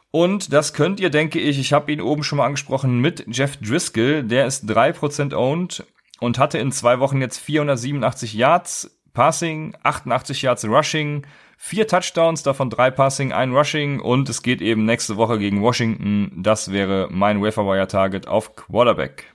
[0.10, 3.58] Und das könnt ihr, denke ich, ich habe ihn oben schon mal angesprochen, mit Jeff
[3.58, 5.86] Driscoll, der ist drei Prozent owned
[6.20, 11.26] und hatte in zwei Wochen jetzt 487 Yards Passing, 88 Yards Rushing,
[11.58, 16.32] Vier Touchdowns, davon drei Passing, ein Rushing und es geht eben nächste Woche gegen Washington.
[16.44, 19.34] Das wäre mein Waferwire-Target auf Quarterback.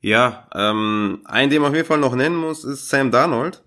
[0.00, 3.64] Ja, ähm, einen, den man auf jeden Fall noch nennen muss, ist Sam Darnold.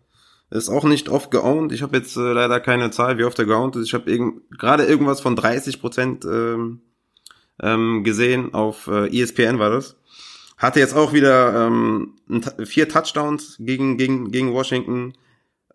[0.51, 1.73] Ist auch nicht oft geowned.
[1.73, 3.88] Ich habe jetzt äh, leider keine Zahl, wie oft er geowned ist.
[3.88, 6.79] Ich habe irgend, gerade irgendwas von 30 Prozent ähm,
[7.62, 8.53] ähm, gesehen.
[8.53, 9.98] Auf äh, ESPN war das.
[10.60, 12.15] Hatte jetzt auch wieder ähm,
[12.65, 15.13] vier Touchdowns gegen, gegen, gegen Washington.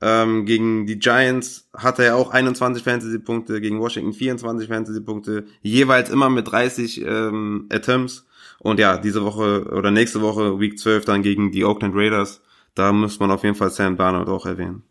[0.02, 6.28] Ähm, gegen die Giants hatte er auch 21 Fantasy-Punkte, gegen Washington 24 Fantasy-Punkte, jeweils immer
[6.28, 8.26] mit 30 ähm, Attempts.
[8.58, 12.42] Und ja, diese Woche oder nächste Woche, Week 12, dann gegen die Oakland Raiders.
[12.74, 14.82] Da muss man auf jeden Fall Sam Darnold auch erwähnen.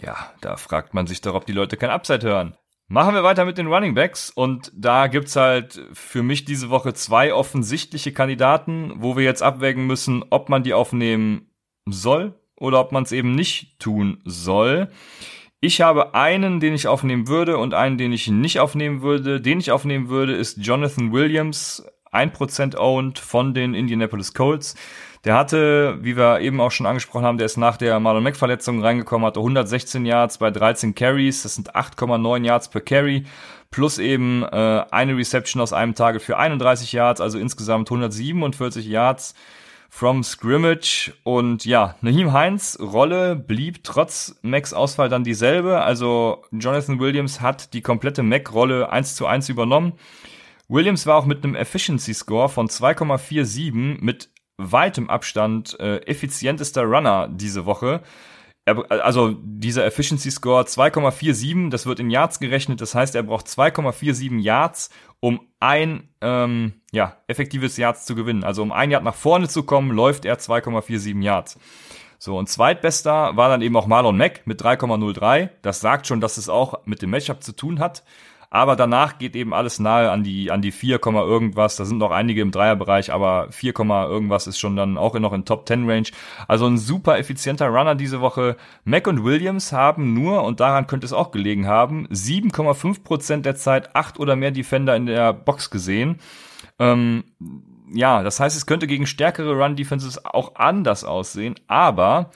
[0.00, 2.56] Ja, da fragt man sich doch, ob die Leute kein Upside hören.
[2.88, 6.94] Machen wir weiter mit den Running Backs und da gibt's halt für mich diese Woche
[6.94, 11.50] zwei offensichtliche Kandidaten, wo wir jetzt abwägen müssen, ob man die aufnehmen
[11.88, 14.88] soll oder ob man es eben nicht tun soll.
[15.60, 19.40] Ich habe einen, den ich aufnehmen würde und einen, den ich nicht aufnehmen würde.
[19.40, 24.76] Den ich aufnehmen würde, ist Jonathan Williams, 1% owned von den Indianapolis Colts.
[25.26, 28.36] Der hatte, wie wir eben auch schon angesprochen haben, der ist nach der Marlon Mack
[28.36, 33.24] Verletzung reingekommen, hatte 116 Yards bei 13 Carries, das sind 8,9 Yards per Carry,
[33.72, 39.34] plus eben äh, eine Reception aus einem Tage für 31 Yards, also insgesamt 147 Yards
[39.90, 41.12] from Scrimmage.
[41.24, 45.80] Und ja, Naheem Heinz Rolle blieb trotz Macs Ausfall dann dieselbe.
[45.80, 49.94] Also Jonathan Williams hat die komplette Mac-Rolle 1 zu 1 übernommen.
[50.68, 57.28] Williams war auch mit einem Efficiency Score von 2,47 mit weitem Abstand äh, effizientester Runner
[57.28, 58.02] diese Woche
[58.66, 64.40] also dieser Efficiency Score 2,47, das wird in Yards gerechnet, das heißt, er braucht 2,47
[64.40, 64.90] Yards,
[65.20, 68.42] um ein ähm, ja, effektives Yards zu gewinnen.
[68.42, 71.58] Also um ein Yard nach vorne zu kommen, läuft er 2,47 Yards.
[72.18, 75.50] So, und zweitbester war dann eben auch Marlon Mack mit 3,03.
[75.62, 78.02] Das sagt schon, dass es auch mit dem Matchup zu tun hat.
[78.50, 81.76] Aber danach geht eben alles nahe an die, an die 4, irgendwas.
[81.76, 85.44] Da sind noch einige im Dreierbereich, aber 4, irgendwas ist schon dann auch noch in
[85.44, 86.08] Top 10 Range.
[86.48, 88.56] Also ein super effizienter Runner diese Woche.
[88.84, 93.56] Mac und Williams haben nur, und daran könnte es auch gelegen haben, 7,5 Prozent der
[93.56, 96.18] Zeit acht oder mehr Defender in der Box gesehen.
[96.78, 97.24] Ähm,
[97.92, 102.30] ja, das heißt, es könnte gegen stärkere Run-Defenses auch anders aussehen, aber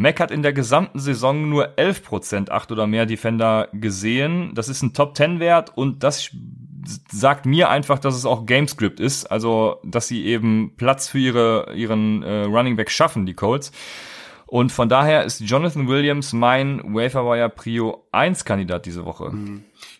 [0.00, 4.52] Mac hat in der gesamten Saison nur 11% acht oder mehr Defender gesehen.
[4.54, 6.30] Das ist ein Top-10-Wert und das
[7.12, 11.74] sagt mir einfach, dass es auch Gamescript ist, also dass sie eben Platz für ihre,
[11.74, 13.72] ihren äh, Running Back schaffen, die Colts.
[14.46, 19.32] Und von daher ist Jonathan Williams mein Waferwire Prio 1 Kandidat diese Woche.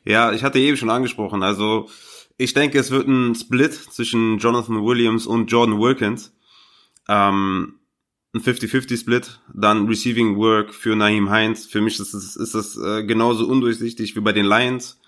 [0.04, 1.90] Ja, ich hatte eben schon angesprochen, also
[2.38, 6.34] ich denke, es wird ein Split zwischen Jonathan Williams und Jordan Wilkins.
[7.06, 7.79] Ähm,
[8.32, 11.66] ein 50-50-Split, dann Receiving Work für Naheem Heinz.
[11.66, 15.00] Für mich ist das, ist das äh, genauso undurchsichtig wie bei den Lions.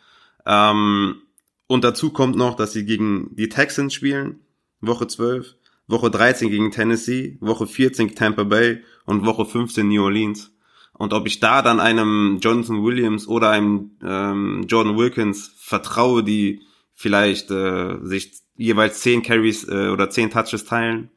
[0.44, 1.22] Ähm,
[1.68, 4.40] und dazu kommt noch, dass sie gegen die Texans spielen,
[4.80, 5.54] Woche 12,
[5.86, 10.52] Woche 13 gegen Tennessee, Woche 14 Tampa Bay und Woche 15 New Orleans.
[10.92, 16.62] Und ob ich da dann einem Jonathan Williams oder einem ähm, Jordan Wilkins vertraue, die
[16.94, 21.10] vielleicht äh, sich jeweils 10 Carries äh, oder 10 Touches teilen,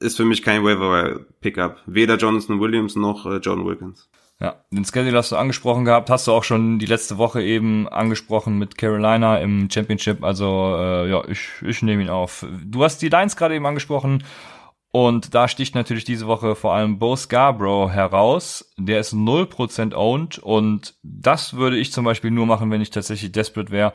[0.00, 1.82] ist für mich kein Waiver-Pickup.
[1.86, 4.08] Weder Jonathan Williams noch äh, John Wilkins.
[4.40, 7.88] Ja, den Schedule hast du angesprochen gehabt, hast du auch schon die letzte Woche eben
[7.88, 10.24] angesprochen mit Carolina im Championship.
[10.24, 12.44] Also äh, ja, ich, ich nehme ihn auf.
[12.64, 14.24] Du hast die Lines gerade eben angesprochen
[14.94, 18.72] und da sticht natürlich diese Woche vor allem Bo Scarborough heraus.
[18.76, 23.32] Der ist 0% owned und das würde ich zum Beispiel nur machen, wenn ich tatsächlich
[23.32, 23.92] desperate wäre.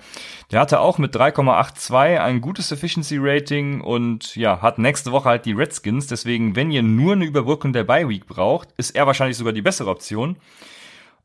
[0.52, 5.46] Der hatte auch mit 3,82 ein gutes Efficiency Rating und ja, hat nächste Woche halt
[5.46, 6.08] die Redskins.
[6.08, 9.62] Deswegen, wenn ihr nur eine Überbrückung der Bye Week braucht, ist er wahrscheinlich sogar die
[9.62, 10.36] bessere Option.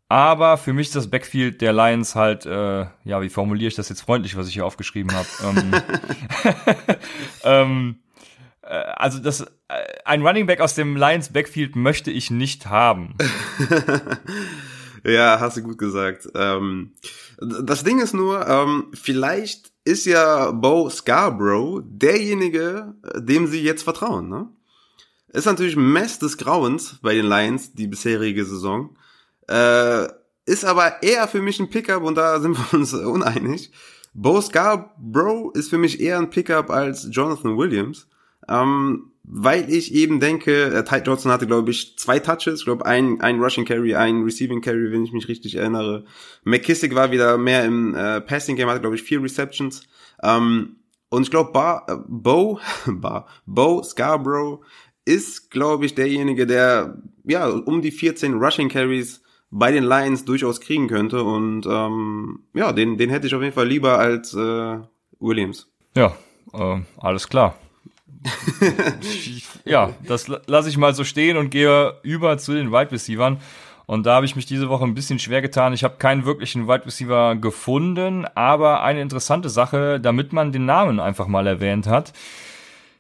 [0.09, 3.89] Aber für mich ist das Backfield der Lions halt, äh, ja, wie formuliere ich das
[3.89, 5.27] jetzt freundlich, was ich hier aufgeschrieben habe?
[5.43, 5.75] ähm,
[7.43, 8.04] ähm, äh,
[8.67, 9.47] also das äh,
[10.05, 13.15] ein Running Back aus dem Lions Backfield möchte ich nicht haben.
[15.05, 16.29] ja, hast du gut gesagt.
[16.35, 16.93] Ähm,
[17.39, 24.29] das Ding ist nur, ähm, vielleicht ist ja Bo Scarborough derjenige, dem sie jetzt vertrauen.
[24.29, 24.49] Ne?
[25.29, 28.97] Ist natürlich Mess des Grauens bei den Lions die bisherige Saison.
[29.49, 30.07] Äh,
[30.47, 33.73] ist aber eher für mich ein Pickup und da sind wir uns uneinig.
[34.15, 38.07] Bo Scarborough ist für mich eher ein Pickup als Jonathan Williams.
[38.49, 42.85] Ähm, weil ich eben denke, äh, Ty Johnson hatte, glaube ich, zwei Touches, ich glaube,
[42.85, 46.05] ein, ein Rushing Carry, ein Receiving Carry, wenn ich mich richtig erinnere.
[46.45, 49.83] McKissick war wieder mehr im äh, Passing Game, hatte, glaube ich, vier Receptions.
[50.23, 50.77] Ähm,
[51.09, 54.61] und ich glaube, äh, Bo, Bar, Bo Scarborough
[55.07, 60.61] ist, glaube ich, derjenige, der ja um die 14 Rushing Carries bei den Lions durchaus
[60.61, 61.23] kriegen könnte.
[61.23, 64.79] Und ähm, ja, den, den hätte ich auf jeden Fall lieber als äh,
[65.19, 65.67] Williams.
[65.97, 66.15] Ja,
[66.53, 67.57] äh, alles klar
[69.65, 73.39] ja, das lasse ich mal so stehen und gehe über zu den Wide Receivers.
[73.87, 75.75] Und da habe ich mich diese Woche ein bisschen schwer getan.
[75.75, 81.01] Ich habe keinen wirklichen Wide Receiver gefunden, aber eine interessante Sache, damit man den Namen
[81.01, 82.15] einfach mal erwähnt hat,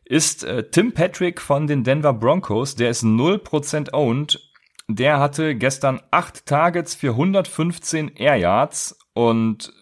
[0.04, 2.74] ist äh, Tim Patrick von den Denver Broncos.
[2.74, 4.40] Der ist 0% owned.
[4.86, 9.72] Der hatte gestern 8 Targets für 115 Air Yards und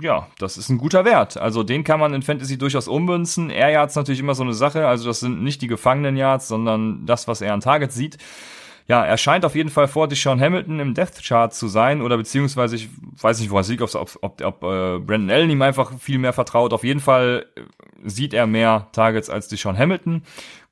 [0.00, 1.36] ja, das ist ein guter Wert.
[1.36, 3.50] Also den kann man in Fantasy durchaus ummünzen.
[3.50, 4.86] Air Yards natürlich immer so eine Sache.
[4.86, 8.18] Also das sind nicht die gefangenen Yards, sondern das, was er an Targets sieht.
[8.88, 12.16] Ja, er scheint auf jeden Fall vor Deshaun Hamilton im Death Chart zu sein oder
[12.16, 12.88] beziehungsweise ich
[13.20, 16.32] weiß nicht, wo er liegt, ob, ob, ob, äh, Brandon Allen ihm einfach viel mehr
[16.32, 16.72] vertraut.
[16.72, 17.62] Auf jeden Fall äh,
[18.04, 20.22] sieht er mehr Targets als Deshaun Hamilton.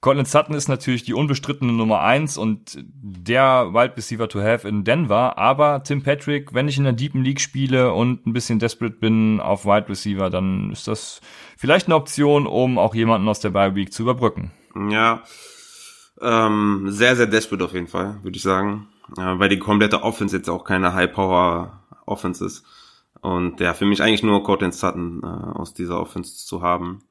[0.00, 4.84] Colin Sutton ist natürlich die unbestrittene Nummer eins und der Wide Receiver to have in
[4.84, 5.38] Denver.
[5.38, 9.40] Aber Tim Patrick, wenn ich in der Deepen League spiele und ein bisschen desperate bin
[9.40, 11.22] auf Wide Receiver, dann ist das
[11.56, 14.52] vielleicht eine Option, um auch jemanden aus der Bye Week zu überbrücken.
[14.90, 15.22] Ja,
[16.20, 18.88] ähm, sehr, sehr desperate auf jeden Fall, würde ich sagen.
[19.16, 22.64] Ja, weil die komplette Offense jetzt auch keine High-Power-Offense ist.
[23.20, 27.02] Und ja, für mich eigentlich nur Cortland Sutton äh, aus dieser Offense zu haben.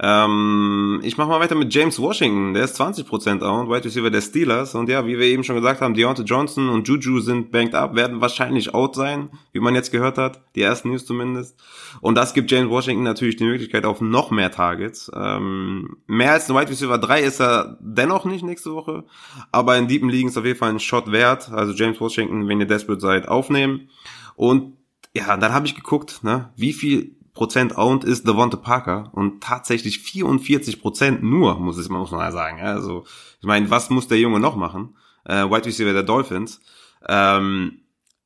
[0.00, 4.20] Ähm, ich mache mal weiter mit James Washington, der ist 20% owned, Wide Receiver der
[4.20, 4.74] Steelers.
[4.74, 7.94] Und ja, wie wir eben schon gesagt haben, Deontay Johnson und Juju sind banked up,
[7.94, 11.58] werden wahrscheinlich out sein, wie man jetzt gehört hat, die ersten News zumindest.
[12.00, 15.10] Und das gibt James Washington natürlich die Möglichkeit auf noch mehr Targets.
[15.14, 19.04] Ähm, mehr als ein Wide Receiver 3 ist er dennoch nicht nächste Woche,
[19.52, 21.50] aber in Deepen Ligen ist auf jeden Fall ein Shot wert.
[21.50, 23.88] Also James Washington, wenn ihr desperate seid, aufnehmen.
[24.34, 24.76] Und
[25.14, 30.00] ja, dann habe ich geguckt, ne, wie viel Prozent owned ist Devonta Parker und tatsächlich
[30.00, 32.60] 44 Prozent nur, muss es muss mal sagen.
[32.60, 33.04] Also
[33.40, 34.96] ich meine, was muss der Junge noch machen?
[35.24, 36.60] Äh, White Receiver der Dolphins.
[37.08, 37.78] Ähm,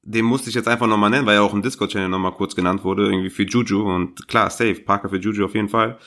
[0.02, 2.84] den musste ich jetzt einfach nochmal nennen, weil er auch im Discord-Channel nochmal kurz genannt
[2.84, 5.98] wurde, irgendwie für Juju und klar, safe, Parker für Juju auf jeden Fall.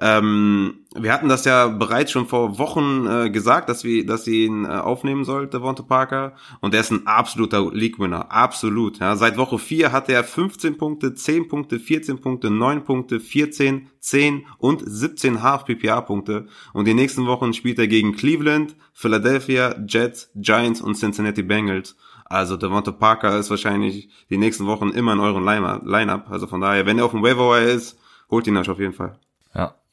[0.00, 4.44] Ähm, wir hatten das ja bereits schon vor Wochen äh, gesagt, dass wir, dass sie
[4.44, 6.34] ihn äh, aufnehmen sollte, Devonta Parker.
[6.60, 8.30] Und er ist ein absoluter League-Winner.
[8.30, 8.98] Absolut.
[8.98, 9.16] Ja.
[9.16, 14.46] Seit Woche 4 hat er 15 Punkte, 10 Punkte, 14 Punkte, 9 Punkte, 14, 10
[14.58, 16.46] und 17 Half-PPA-Punkte.
[16.72, 21.96] Und die nächsten Wochen spielt er gegen Cleveland, Philadelphia, Jets, Giants und Cincinnati Bengals.
[22.26, 26.30] Also Devonta Parker ist wahrscheinlich die nächsten Wochen immer in euren Line-Up.
[26.30, 27.98] Also von daher, wenn er auf dem Waiver ist,
[28.30, 29.18] holt ihn euch auf jeden Fall.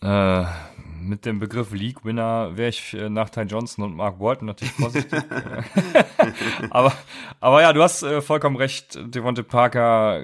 [0.03, 0.45] Äh,
[1.01, 4.73] mit dem Begriff League Winner wäre ich äh, nach Ty Johnson und Mark Walton natürlich
[4.73, 5.21] vorsichtig.
[6.69, 6.93] aber,
[7.39, 10.23] aber ja, du hast äh, vollkommen recht, Devonta Parker.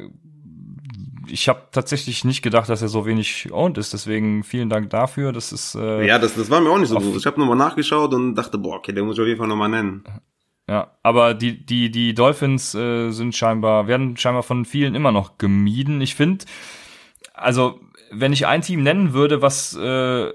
[1.28, 5.32] Ich habe tatsächlich nicht gedacht, dass er so wenig owned ist, deswegen vielen Dank dafür.
[5.32, 7.16] Das ist äh, ja, das, das war mir auch nicht so gut.
[7.16, 9.70] Ich habe nochmal nachgeschaut und dachte, boah, okay, der muss ich auf jeden Fall nochmal
[9.70, 10.04] nennen.
[10.68, 15.38] Ja, aber die die die Dolphins äh, sind scheinbar werden scheinbar von vielen immer noch
[15.38, 16.02] gemieden.
[16.02, 16.46] Ich finde,
[17.34, 17.80] also
[18.12, 20.32] wenn ich ein Team nennen würde, was äh,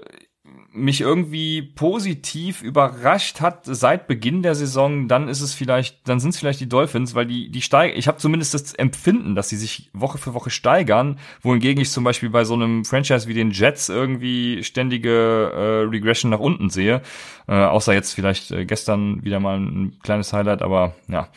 [0.75, 6.31] mich irgendwie positiv überrascht hat seit Beginn der Saison, dann ist es vielleicht, dann sind
[6.31, 7.97] es vielleicht die Dolphins, weil die die steigen.
[7.97, 12.03] Ich habe zumindest das Empfinden, dass sie sich Woche für Woche steigern, wohingegen ich zum
[12.03, 17.01] Beispiel bei so einem Franchise wie den Jets irgendwie ständige äh, Regression nach unten sehe.
[17.47, 21.29] Äh, außer jetzt vielleicht äh, gestern wieder mal ein kleines Highlight, aber ja,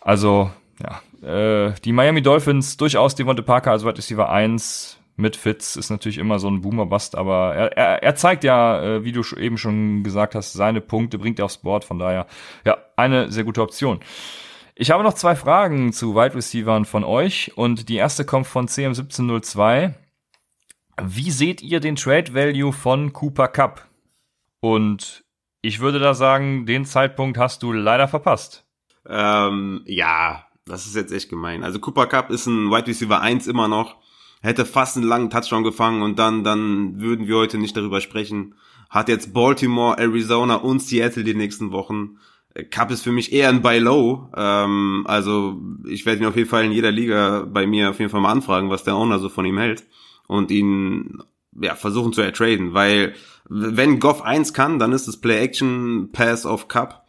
[0.00, 0.50] also
[0.82, 5.90] ja, äh, die Miami Dolphins durchaus Devonte Parker als Wide Receiver 1 mit Fitz ist
[5.90, 9.58] natürlich immer so ein Boomer-Bust, aber er, er, er zeigt ja, äh, wie du eben
[9.58, 12.26] schon gesagt hast, seine Punkte bringt er aufs Board, von daher,
[12.64, 14.00] ja, eine sehr gute Option.
[14.74, 18.66] Ich habe noch zwei Fragen zu Wide Receivern von euch und die erste kommt von
[18.66, 19.92] CM1702.
[21.02, 23.86] Wie seht ihr den Trade Value von Cooper Cup?
[24.60, 25.24] Und
[25.62, 28.64] ich würde da sagen, den Zeitpunkt hast du leider verpasst.
[29.06, 31.64] Ähm, ja, das ist jetzt echt gemein.
[31.64, 33.96] Also Cooper Cup ist ein Wide Receiver 1 immer noch
[34.40, 38.54] hätte fast einen langen Touchdown gefangen und dann, dann würden wir heute nicht darüber sprechen.
[38.88, 42.18] Hat jetzt Baltimore, Arizona und Seattle die nächsten Wochen.
[42.70, 44.30] Cup ist für mich eher ein Buy Low.
[44.36, 48.10] Ähm, also ich werde ihn auf jeden Fall in jeder Liga bei mir auf jeden
[48.10, 49.84] Fall mal anfragen, was der Owner so von ihm hält
[50.26, 51.22] und ihn
[51.60, 53.14] ja versuchen zu ertraden, weil
[53.48, 57.04] wenn Goff 1 kann, dann ist es Play Action Pass of Cup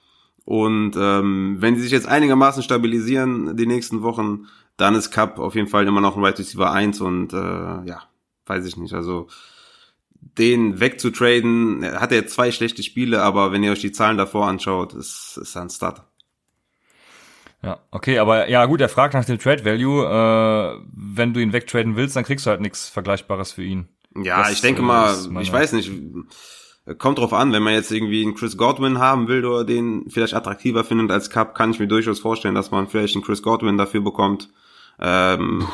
[0.45, 4.47] und ähm, wenn sie sich jetzt einigermaßen stabilisieren die nächsten Wochen,
[4.81, 8.03] dann ist Cup auf jeden Fall immer noch ein Wide Receiver 1 und äh, ja,
[8.45, 8.93] weiß ich nicht.
[8.93, 9.27] Also
[10.21, 14.17] den wegzutraden, er hat er jetzt zwei schlechte Spiele, aber wenn ihr euch die Zahlen
[14.17, 16.03] davor anschaut, ist, ist er ein Start.
[17.63, 20.05] Ja, okay, aber ja gut, er fragt nach dem Trade Value.
[20.05, 23.87] Äh, wenn du ihn wegtraden willst, dann kriegst du halt nichts Vergleichbares für ihn.
[24.15, 25.91] Ja, das, ich denke mal, ich weiß nicht,
[26.97, 30.33] kommt drauf an, wenn man jetzt irgendwie einen Chris Godwin haben will oder den vielleicht
[30.33, 33.77] attraktiver findet als Cup, kann ich mir durchaus vorstellen, dass man vielleicht einen Chris Godwin
[33.77, 34.49] dafür bekommt.
[35.01, 35.67] Ähm,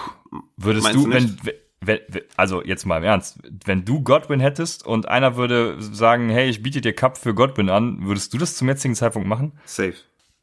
[0.58, 1.38] Würdest du, wenn,
[1.82, 2.00] wenn,
[2.36, 6.64] also jetzt mal im Ernst, wenn du Godwin hättest und einer würde sagen, hey, ich
[6.64, 9.54] biete dir Cup für Godwin an, würdest du das zum jetzigen Zeitpunkt machen?
[9.66, 9.94] Safe.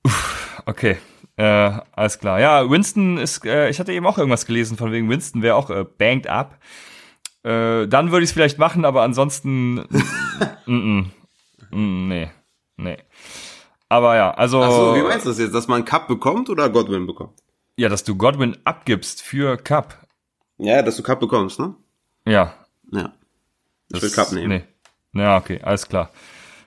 [0.05, 0.99] Uff, okay,
[1.37, 2.41] äh, alles klar.
[2.41, 5.71] Ja, Winston ist, äh, ich hatte eben auch irgendwas gelesen von wegen Winston wäre auch
[5.71, 6.59] äh, banked up.
[7.43, 9.79] Äh, dann würde ich es vielleicht machen, aber ansonsten,
[10.67, 11.07] n -n,
[11.73, 12.31] n nee,
[12.77, 12.99] nee.
[13.89, 14.63] Aber ja, also.
[14.63, 17.44] Ach so, wie meinst du das jetzt, dass man Cup bekommt oder Godwin bekommt?
[17.77, 20.07] Ja, dass du Godwin abgibst für Cup.
[20.59, 21.75] Ja, dass du Cup bekommst, ne?
[22.27, 22.55] Ja.
[22.93, 23.13] Ja.
[23.93, 24.65] Ich will Cup nehmen.
[25.13, 25.21] Nee.
[25.21, 26.11] Ja, okay, alles klar.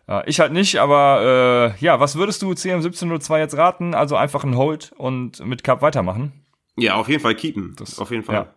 [0.08, 3.94] Ja, ich halt nicht, aber äh, ja, was würdest du CM1702 jetzt raten?
[3.94, 6.32] Also einfach ein Hold und mit Cup weitermachen?
[6.78, 7.76] Ja, auf jeden Fall keepen.
[7.78, 8.36] Das, auf jeden Fall.
[8.36, 8.54] Ja.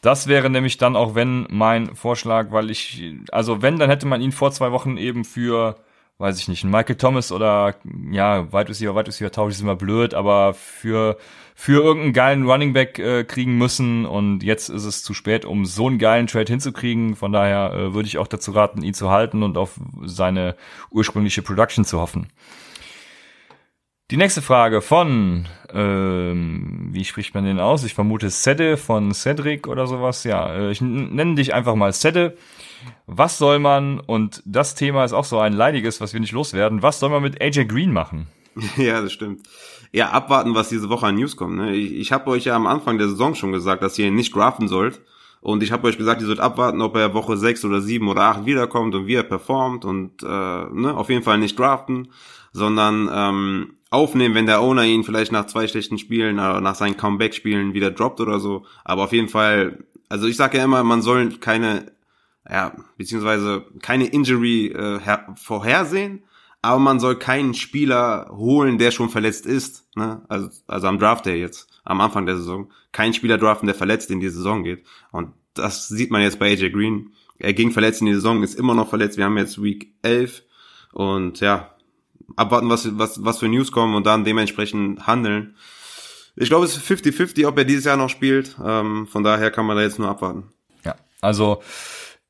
[0.00, 4.20] Das wäre nämlich dann auch wenn mein Vorschlag, weil ich, also wenn, dann hätte man
[4.20, 5.76] ihn vor zwei Wochen eben für
[6.18, 7.76] weiß ich nicht, Michael Thomas oder
[8.10, 11.16] ja, Wide Receiver, Wide Receiver Tausch ist immer blöd, aber für
[11.60, 15.66] für irgendeinen geilen Running Back äh, kriegen müssen und jetzt ist es zu spät, um
[15.66, 17.16] so einen geilen Trade hinzukriegen.
[17.16, 20.54] Von daher äh, würde ich auch dazu raten, ihn zu halten und auf seine
[20.92, 22.28] ursprüngliche Production zu hoffen.
[24.12, 27.82] Die nächste Frage von, ähm, wie spricht man den aus?
[27.82, 30.22] Ich vermute Sede von Cedric oder sowas.
[30.22, 32.36] Ja, äh, ich nenne dich einfach mal Sede.
[33.08, 36.82] Was soll man, und das Thema ist auch so ein leidiges, was wir nicht loswerden,
[36.82, 38.28] was soll man mit AJ Green machen?
[38.76, 39.42] Ja, das stimmt.
[39.92, 41.56] Ja, abwarten, was diese Woche an News kommt.
[41.56, 41.74] Ne?
[41.74, 44.34] Ich, ich habe euch ja am Anfang der Saison schon gesagt, dass ihr ihn nicht
[44.34, 45.00] draften sollt.
[45.40, 48.22] Und ich habe euch gesagt, ihr sollt abwarten, ob er Woche 6 oder 7 oder
[48.22, 52.08] 8 wiederkommt und wie er performt und äh, ne, auf jeden Fall nicht draften,
[52.52, 56.96] sondern ähm, aufnehmen, wenn der Owner ihn vielleicht nach zwei schlechten Spielen, äh, nach seinen
[56.96, 58.66] Comeback-Spielen wieder droppt oder so.
[58.84, 61.86] Aber auf jeden Fall, also ich sage ja immer, man soll keine
[62.50, 65.00] ja, beziehungsweise keine Injury äh,
[65.36, 66.22] vorhersehen,
[66.62, 70.22] aber man soll keinen Spieler holen, der schon verletzt ist, ne?
[70.28, 71.68] Also, also am Draft Day jetzt.
[71.84, 72.70] am Anfang der Saison.
[72.92, 74.84] Kein Spieler draften, der verletzt in die Saison geht.
[75.10, 77.12] Und das sieht man jetzt bei AJ Green.
[77.38, 79.16] Er ging verletzt in die Saison, ist immer noch verletzt.
[79.16, 80.42] Wir haben jetzt Week 11
[80.92, 81.74] und ja,
[82.36, 85.56] abwarten, was, was, was für News kommen und dann dementsprechend handeln.
[86.36, 88.56] Ich glaube, es ist 50-50, ob er dieses Jahr noch spielt.
[88.64, 90.52] Ähm, von daher kann man da jetzt nur abwarten.
[90.84, 91.62] Ja, also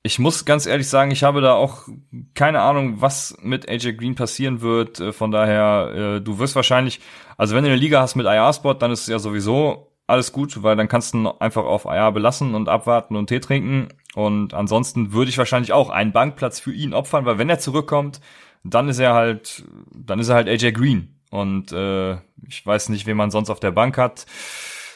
[0.09, 1.87] ich muss ganz ehrlich sagen, ich habe da auch
[2.35, 5.01] keine Ahnung, was mit AJ Green passieren wird.
[5.01, 7.01] Äh, von daher, äh, du wirst wahrscheinlich,
[7.37, 10.63] also wenn du eine Liga hast mit IR-Spot, dann ist es ja sowieso alles gut,
[10.63, 13.89] weil dann kannst du einfach auf IR belassen und abwarten und Tee trinken.
[14.15, 18.23] Und ansonsten würde ich wahrscheinlich auch einen Bankplatz für ihn opfern, weil wenn er zurückkommt,
[18.65, 21.21] dann ist er halt, dann ist er halt AJ Green.
[21.31, 22.15] Und äh,
[22.49, 24.25] ich weiß nicht, wen man sonst auf der Bank hat.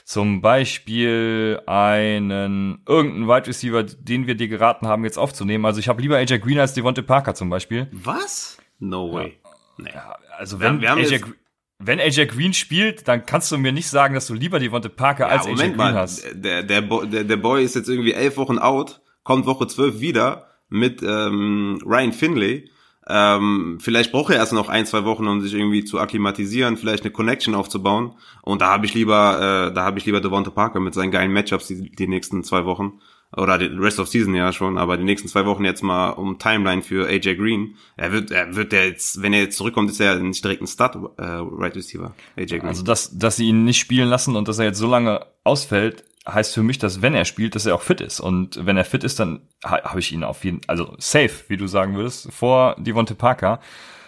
[0.04, 5.64] Zum Beispiel einen irgendeinen Wide Receiver, den wir dir geraten haben, jetzt aufzunehmen.
[5.64, 7.88] Also ich habe lieber AJ Green als Devonte Parker zum Beispiel.
[7.92, 8.58] Was?
[8.78, 9.38] No way.
[9.44, 9.50] Ja.
[9.78, 11.32] Naja, also wenn wir haben, wir haben AJ,
[11.78, 15.26] wenn AJ Green spielt, dann kannst du mir nicht sagen, dass du lieber Devonte Parker
[15.26, 16.24] ja, als Moment AJ Green mal, hast.
[16.34, 20.48] Der, der, der, der Boy ist jetzt irgendwie elf Wochen out, kommt Woche zwölf wieder
[20.68, 22.70] mit ähm, Ryan Finlay
[23.08, 27.04] ähm, vielleicht braucht er erst noch ein, zwei Wochen, um sich irgendwie zu akklimatisieren, vielleicht
[27.04, 28.12] eine Connection aufzubauen.
[28.42, 31.32] Und da habe ich lieber, äh, da habe ich lieber Devonta Parker mit seinen geilen
[31.32, 33.00] Matchups die, die nächsten zwei Wochen.
[33.34, 36.38] Oder die Rest of Season ja schon, aber die nächsten zwei Wochen jetzt mal um
[36.38, 37.76] Timeline für AJ Green.
[37.96, 40.66] Er wird, er wird der jetzt, wenn er jetzt zurückkommt, ist er nicht direkt ein
[40.66, 42.14] Start äh, Right Receiver.
[42.36, 42.66] AJ Green.
[42.66, 46.04] Also dass, dass sie ihn nicht spielen lassen und dass er jetzt so lange ausfällt,
[46.26, 48.20] heißt für mich, dass wenn er spielt, dass er auch fit ist.
[48.20, 51.56] Und wenn er fit ist, dann ha habe ich ihn auf jeden also safe, wie
[51.56, 53.60] du sagen würdest, vor Devonte Parker.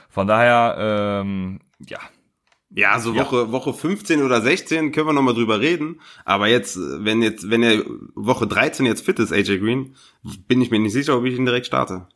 [0.09, 1.99] Von daher, ähm, ja.
[2.71, 3.53] Ja, so Woche, ja.
[3.53, 6.01] Woche 15 oder 16 können wir nochmal drüber reden.
[6.25, 7.85] Aber jetzt, wenn jetzt, wenn er
[8.15, 9.97] Woche 13 jetzt fit ist, AJ Green,
[10.49, 12.09] bin ich mir nicht sicher, ob ich ihn direkt starte.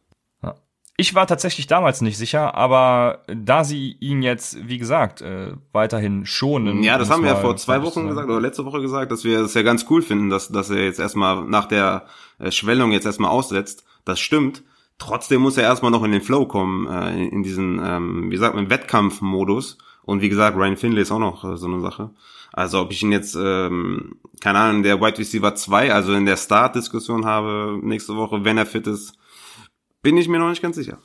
[1.01, 6.27] Ich war tatsächlich damals nicht sicher, aber da sie ihn jetzt, wie gesagt, äh, weiterhin
[6.27, 6.83] schonen.
[6.83, 9.39] Ja, das haben wir ja vor zwei Wochen gesagt oder letzte Woche gesagt, dass wir
[9.39, 12.07] es ja ganz cool finden, dass, dass er jetzt erstmal nach der
[12.41, 13.85] äh, Schwellung jetzt erstmal aussetzt.
[14.05, 14.65] Das stimmt.
[14.99, 18.37] Trotzdem muss er erstmal noch in den Flow kommen, äh, in, in diesen, ähm, wie
[18.37, 19.79] sagt man, Wettkampfmodus.
[20.03, 22.11] Und wie gesagt, Ryan Finley ist auch noch äh, so eine Sache.
[22.53, 26.37] Also ob ich ihn jetzt, ähm, keine Ahnung, der Wide Receiver 2, also in der
[26.37, 29.15] Start-Diskussion habe nächste Woche, wenn er fit ist,
[30.03, 30.99] bin ich mir noch nicht ganz sicher.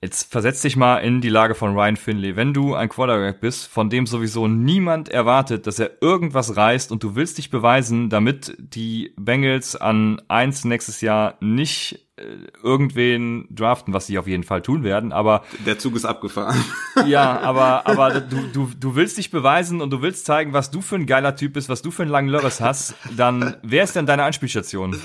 [0.00, 2.36] Jetzt versetz dich mal in die Lage von Ryan Finley.
[2.36, 7.02] Wenn du ein Quarterback bist, von dem sowieso niemand erwartet, dass er irgendwas reißt und
[7.02, 12.22] du willst dich beweisen, damit die Bengals an eins nächstes Jahr nicht äh,
[12.62, 16.64] irgendwen draften, was sie auf jeden Fall tun werden, aber der Zug ist abgefahren.
[17.06, 20.80] Ja, aber aber du du du willst dich beweisen und du willst zeigen, was du
[20.80, 23.94] für ein geiler Typ bist, was du für einen langen Lörres hast, dann wer ist
[23.94, 24.96] denn deine Anspielstation?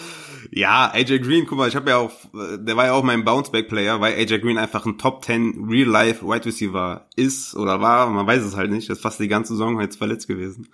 [0.52, 4.00] Ja, AJ Green, guck mal, ich habe ja auch, der war ja auch mein Bounceback-Player,
[4.02, 8.44] weil AJ Green einfach ein Top 10 Real-Life Wide Receiver ist oder war, man weiß
[8.44, 10.68] es halt nicht, ist fast die ganze Saison jetzt verletzt gewesen.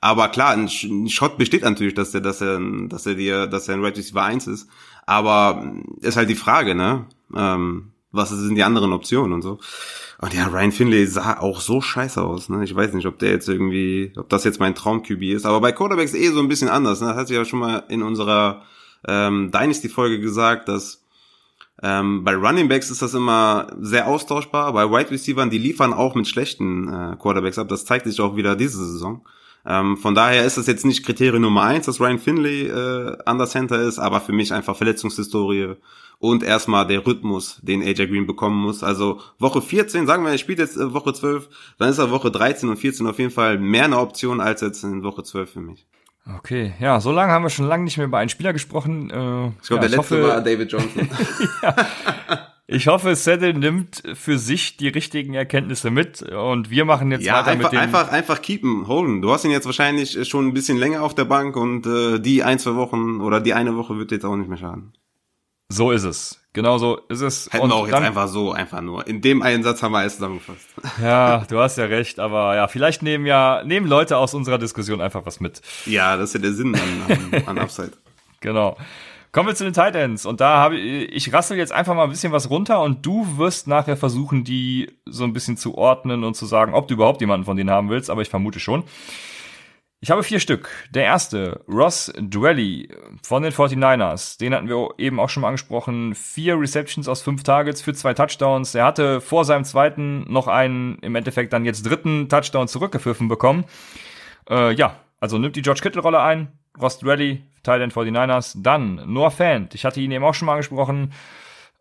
[0.00, 0.68] Aber klar, ein,
[1.08, 4.22] Shot besteht natürlich, dass er, dass er, dass er dir, dass er ein Wide Receiver
[4.22, 4.68] 1 ist.
[5.06, 7.06] Aber ist halt die Frage, ne?
[7.34, 9.58] Ähm, was sind die anderen Optionen und so.
[10.20, 12.48] Und ja, Ryan Finley sah auch so scheiße aus.
[12.48, 12.64] Ne?
[12.64, 15.46] Ich weiß nicht, ob der jetzt irgendwie, ob das jetzt mein Traum-QB ist.
[15.46, 17.00] Aber bei Quarterbacks eh so ein bisschen anders.
[17.00, 17.08] Ne?
[17.08, 18.62] Das hat sich ja schon mal in unserer
[19.06, 21.04] ähm, Dynasty-Folge gesagt, dass
[21.82, 24.72] ähm, bei Running Backs ist das immer sehr austauschbar.
[24.72, 27.68] Bei Wide Receivers, die liefern auch mit schlechten äh, Quarterbacks ab.
[27.68, 29.24] Das zeigt sich auch wieder diese Saison.
[29.64, 33.38] Ähm, von daher ist das jetzt nicht Kriterium Nummer eins, dass Ryan Finley äh, an
[33.38, 35.74] der Center ist, aber für mich einfach Verletzungshistorie
[36.18, 38.82] und erstmal der Rhythmus, den AJ Green bekommen muss.
[38.82, 42.30] Also Woche 14, sagen wir, er spielt jetzt äh, Woche 12, dann ist er Woche
[42.30, 45.60] 13 und 14 auf jeden Fall mehr eine Option als jetzt in Woche 12 für
[45.60, 45.86] mich.
[46.36, 49.10] Okay, ja, so lange haben wir schon lange nicht mehr über einen Spieler gesprochen.
[49.10, 51.08] Äh, ich glaube, ja, der letzte hoffe, war David Johnson.
[51.62, 51.74] ja.
[52.70, 57.38] Ich hoffe, Settle nimmt für sich die richtigen Erkenntnisse mit und wir machen jetzt ja,
[57.38, 57.82] weiter einfach, mit dem...
[57.82, 59.22] einfach, einfach keepen, holen.
[59.22, 62.44] Du hast ihn jetzt wahrscheinlich schon ein bisschen länger auf der Bank und äh, die
[62.44, 64.92] ein, zwei Wochen oder die eine Woche wird jetzt auch nicht mehr schaden.
[65.70, 66.40] So ist es.
[66.54, 67.48] Genau so ist es.
[67.52, 69.06] Hätten und wir auch jetzt dann, einfach so, einfach nur.
[69.06, 70.66] In dem einen Satz haben wir alles zusammengefasst.
[71.02, 75.02] Ja, du hast ja recht, aber ja, vielleicht nehmen ja, nehmen Leute aus unserer Diskussion
[75.02, 75.60] einfach was mit.
[75.84, 77.92] Ja, das ist ja der Sinn an, an, an Upside.
[78.40, 78.78] genau.
[79.30, 82.10] Kommen wir zu den Titans und da habe ich, ich rassel jetzt einfach mal ein
[82.10, 86.34] bisschen was runter und du wirst nachher versuchen, die so ein bisschen zu ordnen und
[86.34, 88.84] zu sagen, ob du überhaupt jemanden von denen haben willst, aber ich vermute schon.
[90.00, 90.70] Ich habe vier Stück.
[90.90, 92.88] Der erste, Ross Dwelly
[93.20, 94.38] von den 49ers.
[94.38, 96.14] Den hatten wir eben auch schon mal angesprochen.
[96.14, 98.76] Vier Receptions aus fünf Targets für zwei Touchdowns.
[98.76, 103.64] Er hatte vor seinem zweiten noch einen, im Endeffekt dann jetzt dritten Touchdown zurückgepfiffen bekommen.
[104.48, 106.52] Äh, ja, also nimmt die George Kittle-Rolle ein.
[106.80, 108.54] Ross Dwelly, Teil den 49ers.
[108.62, 109.74] Dann Noah Fant.
[109.74, 111.12] Ich hatte ihn eben auch schon mal angesprochen.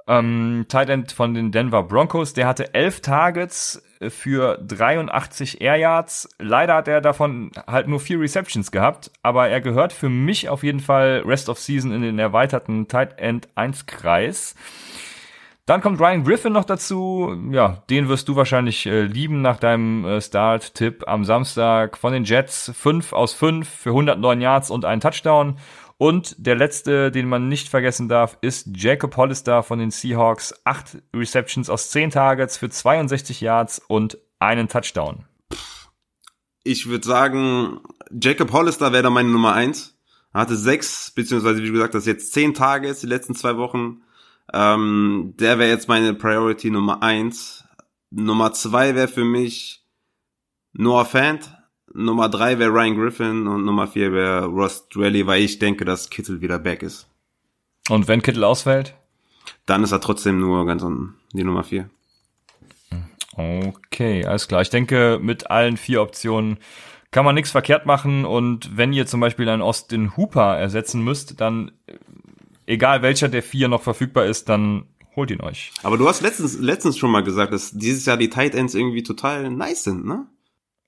[0.08, 2.34] Ähm, Tight End von den Denver Broncos.
[2.34, 6.30] Der hatte elf Targets für 83 Air Yards.
[6.40, 10.64] Leider hat er davon halt nur vier Receptions gehabt, aber er gehört für mich auf
[10.64, 14.56] jeden Fall Rest of Season in den erweiterten Tight End 1 Kreis.
[15.68, 17.36] Dann kommt Ryan Griffin noch dazu.
[17.52, 22.24] Ja, den wirst du wahrscheinlich äh, lieben nach deinem äh, Start-Tipp am Samstag von den
[22.24, 22.72] Jets.
[22.74, 25.60] 5 aus 5 für 109 Yards und einen Touchdown.
[25.98, 30.54] Und der letzte, den man nicht vergessen darf, ist Jacob Hollister von den Seahawks.
[30.64, 35.26] Acht Receptions aus zehn Targets für 62 Yards und einen Touchdown.
[36.64, 39.98] Ich würde sagen, Jacob Hollister wäre da meine Nummer eins.
[40.32, 44.04] Er hatte sechs, beziehungsweise wie gesagt hast, jetzt zehn Targets die letzten zwei Wochen.
[44.54, 47.66] Ähm, der wäre jetzt meine Priority Nummer eins.
[48.10, 49.84] Nummer zwei wäre für mich
[50.74, 51.54] Noah Fant.
[51.94, 56.10] Nummer drei wäre Ryan Griffin und Nummer vier wäre Ross Drelly, weil ich denke, dass
[56.10, 57.08] Kittel wieder back ist.
[57.90, 58.94] Und wenn Kittel ausfällt?
[59.66, 61.90] Dann ist er trotzdem nur ganz unten, die Nummer vier.
[63.36, 64.62] Okay, alles klar.
[64.62, 66.58] Ich denke, mit allen vier Optionen
[67.12, 71.40] kann man nichts verkehrt machen und wenn ihr zum Beispiel einen Austin Hooper ersetzen müsst,
[71.40, 71.72] dann
[72.68, 75.72] egal welcher der vier noch verfügbar ist, dann holt ihn euch.
[75.82, 79.02] Aber du hast letztens, letztens schon mal gesagt, dass dieses Jahr die Tight Ends irgendwie
[79.02, 80.28] total nice sind, ne?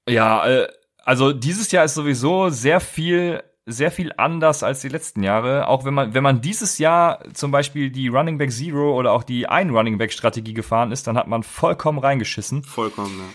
[0.07, 0.67] Ja, äh,
[1.03, 5.67] also dieses Jahr ist sowieso sehr viel sehr viel anders als die letzten Jahre.
[5.67, 9.23] Auch wenn man, wenn man dieses Jahr zum Beispiel die Running Back Zero oder auch
[9.23, 12.63] die ein Running Back Strategie gefahren ist, dann hat man vollkommen reingeschissen.
[12.63, 13.25] Vollkommen, ja.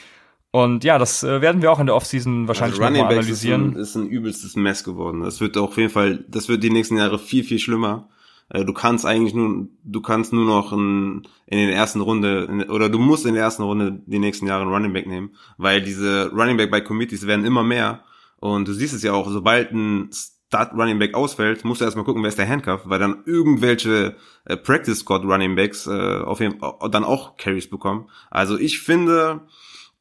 [0.51, 3.71] Und ja, das äh, werden wir auch in der Offseason wahrscheinlich also nochmal analysieren.
[3.71, 5.23] Ist ein, ist ein übelstes Mess geworden.
[5.23, 8.09] Das wird auf jeden Fall, das wird die nächsten Jahre viel, viel schlimmer.
[8.49, 12.63] Äh, du kannst eigentlich nur, du kannst nur noch in, in den ersten Runde, in,
[12.71, 15.83] oder du musst in der ersten Runde die nächsten Jahre einen Running Back nehmen, weil
[15.83, 18.05] diese Running Back bei Committees werden immer mehr.
[18.39, 22.05] Und du siehst es ja auch, sobald ein Start Running Back ausfällt, musst du erstmal
[22.05, 26.41] gucken, wer ist der Handcuff, weil dann irgendwelche äh, Practice Squad Running Backs äh, auf
[26.41, 28.09] jeden, äh, dann auch Carries bekommen.
[28.31, 29.41] Also ich finde,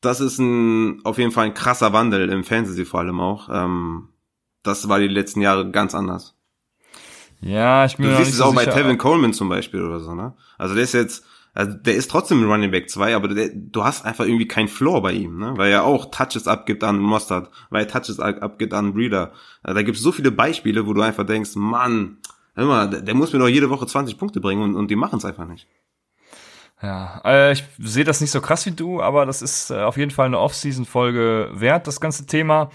[0.01, 3.49] das ist ein auf jeden Fall ein krasser Wandel im Fantasy vor allem auch.
[3.51, 4.09] Ähm,
[4.61, 6.35] das war die letzten Jahre ganz anders.
[7.43, 10.33] Ja, ich bin Du siehst es auch bei Tevin Coleman zum Beispiel oder so, ne?
[10.57, 13.83] Also der ist jetzt, also der ist trotzdem ein Running Back 2, aber der, du
[13.83, 15.53] hast einfach irgendwie keinen Floor bei ihm, ne?
[15.57, 19.33] Weil er auch Touches abgibt an Mustard, weil er Touches abgibt an Breeder.
[19.61, 22.17] Also da gibt es so viele Beispiele, wo du einfach denkst, Mann,
[22.55, 24.95] hör mal, der, der muss mir doch jede Woche 20 Punkte bringen und, und die
[24.95, 25.67] machen es einfach nicht.
[26.81, 29.97] Ja, äh, ich sehe das nicht so krass wie du, aber das ist äh, auf
[29.97, 32.71] jeden Fall eine Off-Season-Folge wert, das ganze Thema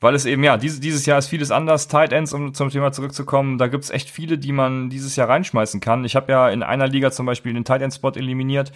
[0.00, 1.88] weil es eben, ja, dieses, dieses Jahr ist vieles anders.
[1.88, 5.80] Tight Ends, um zum Thema zurückzukommen, da gibt's echt viele, die man dieses Jahr reinschmeißen
[5.80, 6.04] kann.
[6.04, 8.72] Ich habe ja in einer Liga zum Beispiel den Tight End-Spot eliminiert.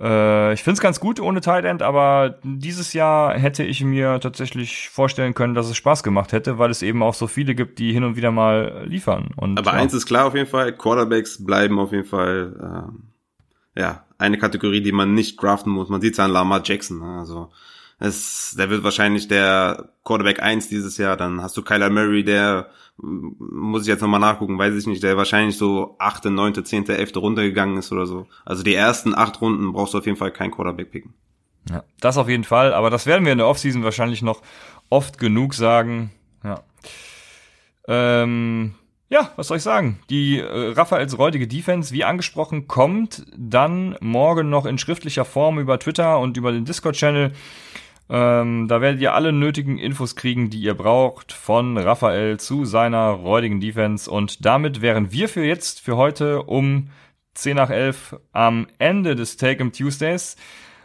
[0.00, 4.88] Äh, ich find's ganz gut ohne Tight End, aber dieses Jahr hätte ich mir tatsächlich
[4.88, 7.92] vorstellen können, dass es Spaß gemacht hätte, weil es eben auch so viele gibt, die
[7.92, 9.30] hin und wieder mal liefern.
[9.36, 9.78] Und, aber ja.
[9.78, 13.02] eins ist klar auf jeden Fall, Quarterbacks bleiben auf jeden Fall, ähm,
[13.76, 15.88] ja, eine Kategorie, die man nicht draften muss.
[15.88, 17.18] Man sieht's an Lamar Jackson, ne?
[17.18, 17.50] also
[17.98, 21.16] es, der wird wahrscheinlich der Quarterback 1 dieses Jahr.
[21.16, 25.16] Dann hast du Kyler Murray, der, muss ich jetzt nochmal nachgucken, weiß ich nicht, der
[25.16, 28.26] wahrscheinlich so achte, neunte, zehnte, elfte Runde gegangen ist oder so.
[28.44, 31.14] Also die ersten acht Runden brauchst du auf jeden Fall keinen Quarterback picken.
[31.70, 32.72] Ja, das auf jeden Fall.
[32.72, 34.42] Aber das werden wir in der Offseason wahrscheinlich noch
[34.90, 36.10] oft genug sagen.
[36.44, 36.62] Ja.
[37.88, 38.74] Ähm,
[39.10, 39.98] ja, was soll ich sagen?
[40.10, 45.78] Die äh, Raphaels räudige Defense, wie angesprochen, kommt dann morgen noch in schriftlicher Form über
[45.78, 47.32] Twitter und über den Discord-Channel.
[48.10, 53.10] Ähm, da werdet ihr alle nötigen Infos kriegen, die ihr braucht von Raphael zu seiner
[53.10, 54.10] räudigen Defense.
[54.10, 56.88] Und damit wären wir für jetzt, für heute um
[57.34, 60.36] 10 nach 11 am Ende des Take 'em Tuesdays.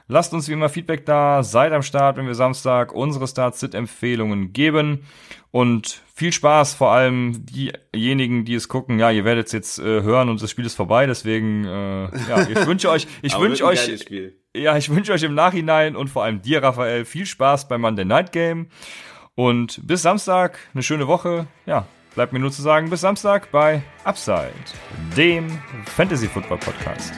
[0.07, 5.05] Lasst uns wie immer Feedback da, seid am Start, wenn wir Samstag unsere Start-Sit-Empfehlungen geben.
[5.51, 8.99] Und viel Spaß, vor allem diejenigen, die es gucken.
[8.99, 12.47] Ja, ihr werdet es jetzt äh, hören und das Spiel ist vorbei, deswegen äh, ja,
[12.49, 14.05] ich wünsche euch, ich wünsche euch,
[14.55, 18.05] ja, ich wünsche euch im Nachhinein und vor allem dir, Raphael, viel Spaß beim Monday
[18.05, 18.67] Night Game.
[19.35, 21.47] Und bis Samstag, eine schöne Woche.
[21.65, 24.53] Ja, bleibt mir nur zu sagen, bis Samstag bei Upside,
[25.15, 25.49] dem
[25.85, 27.13] Fantasy Football Podcast.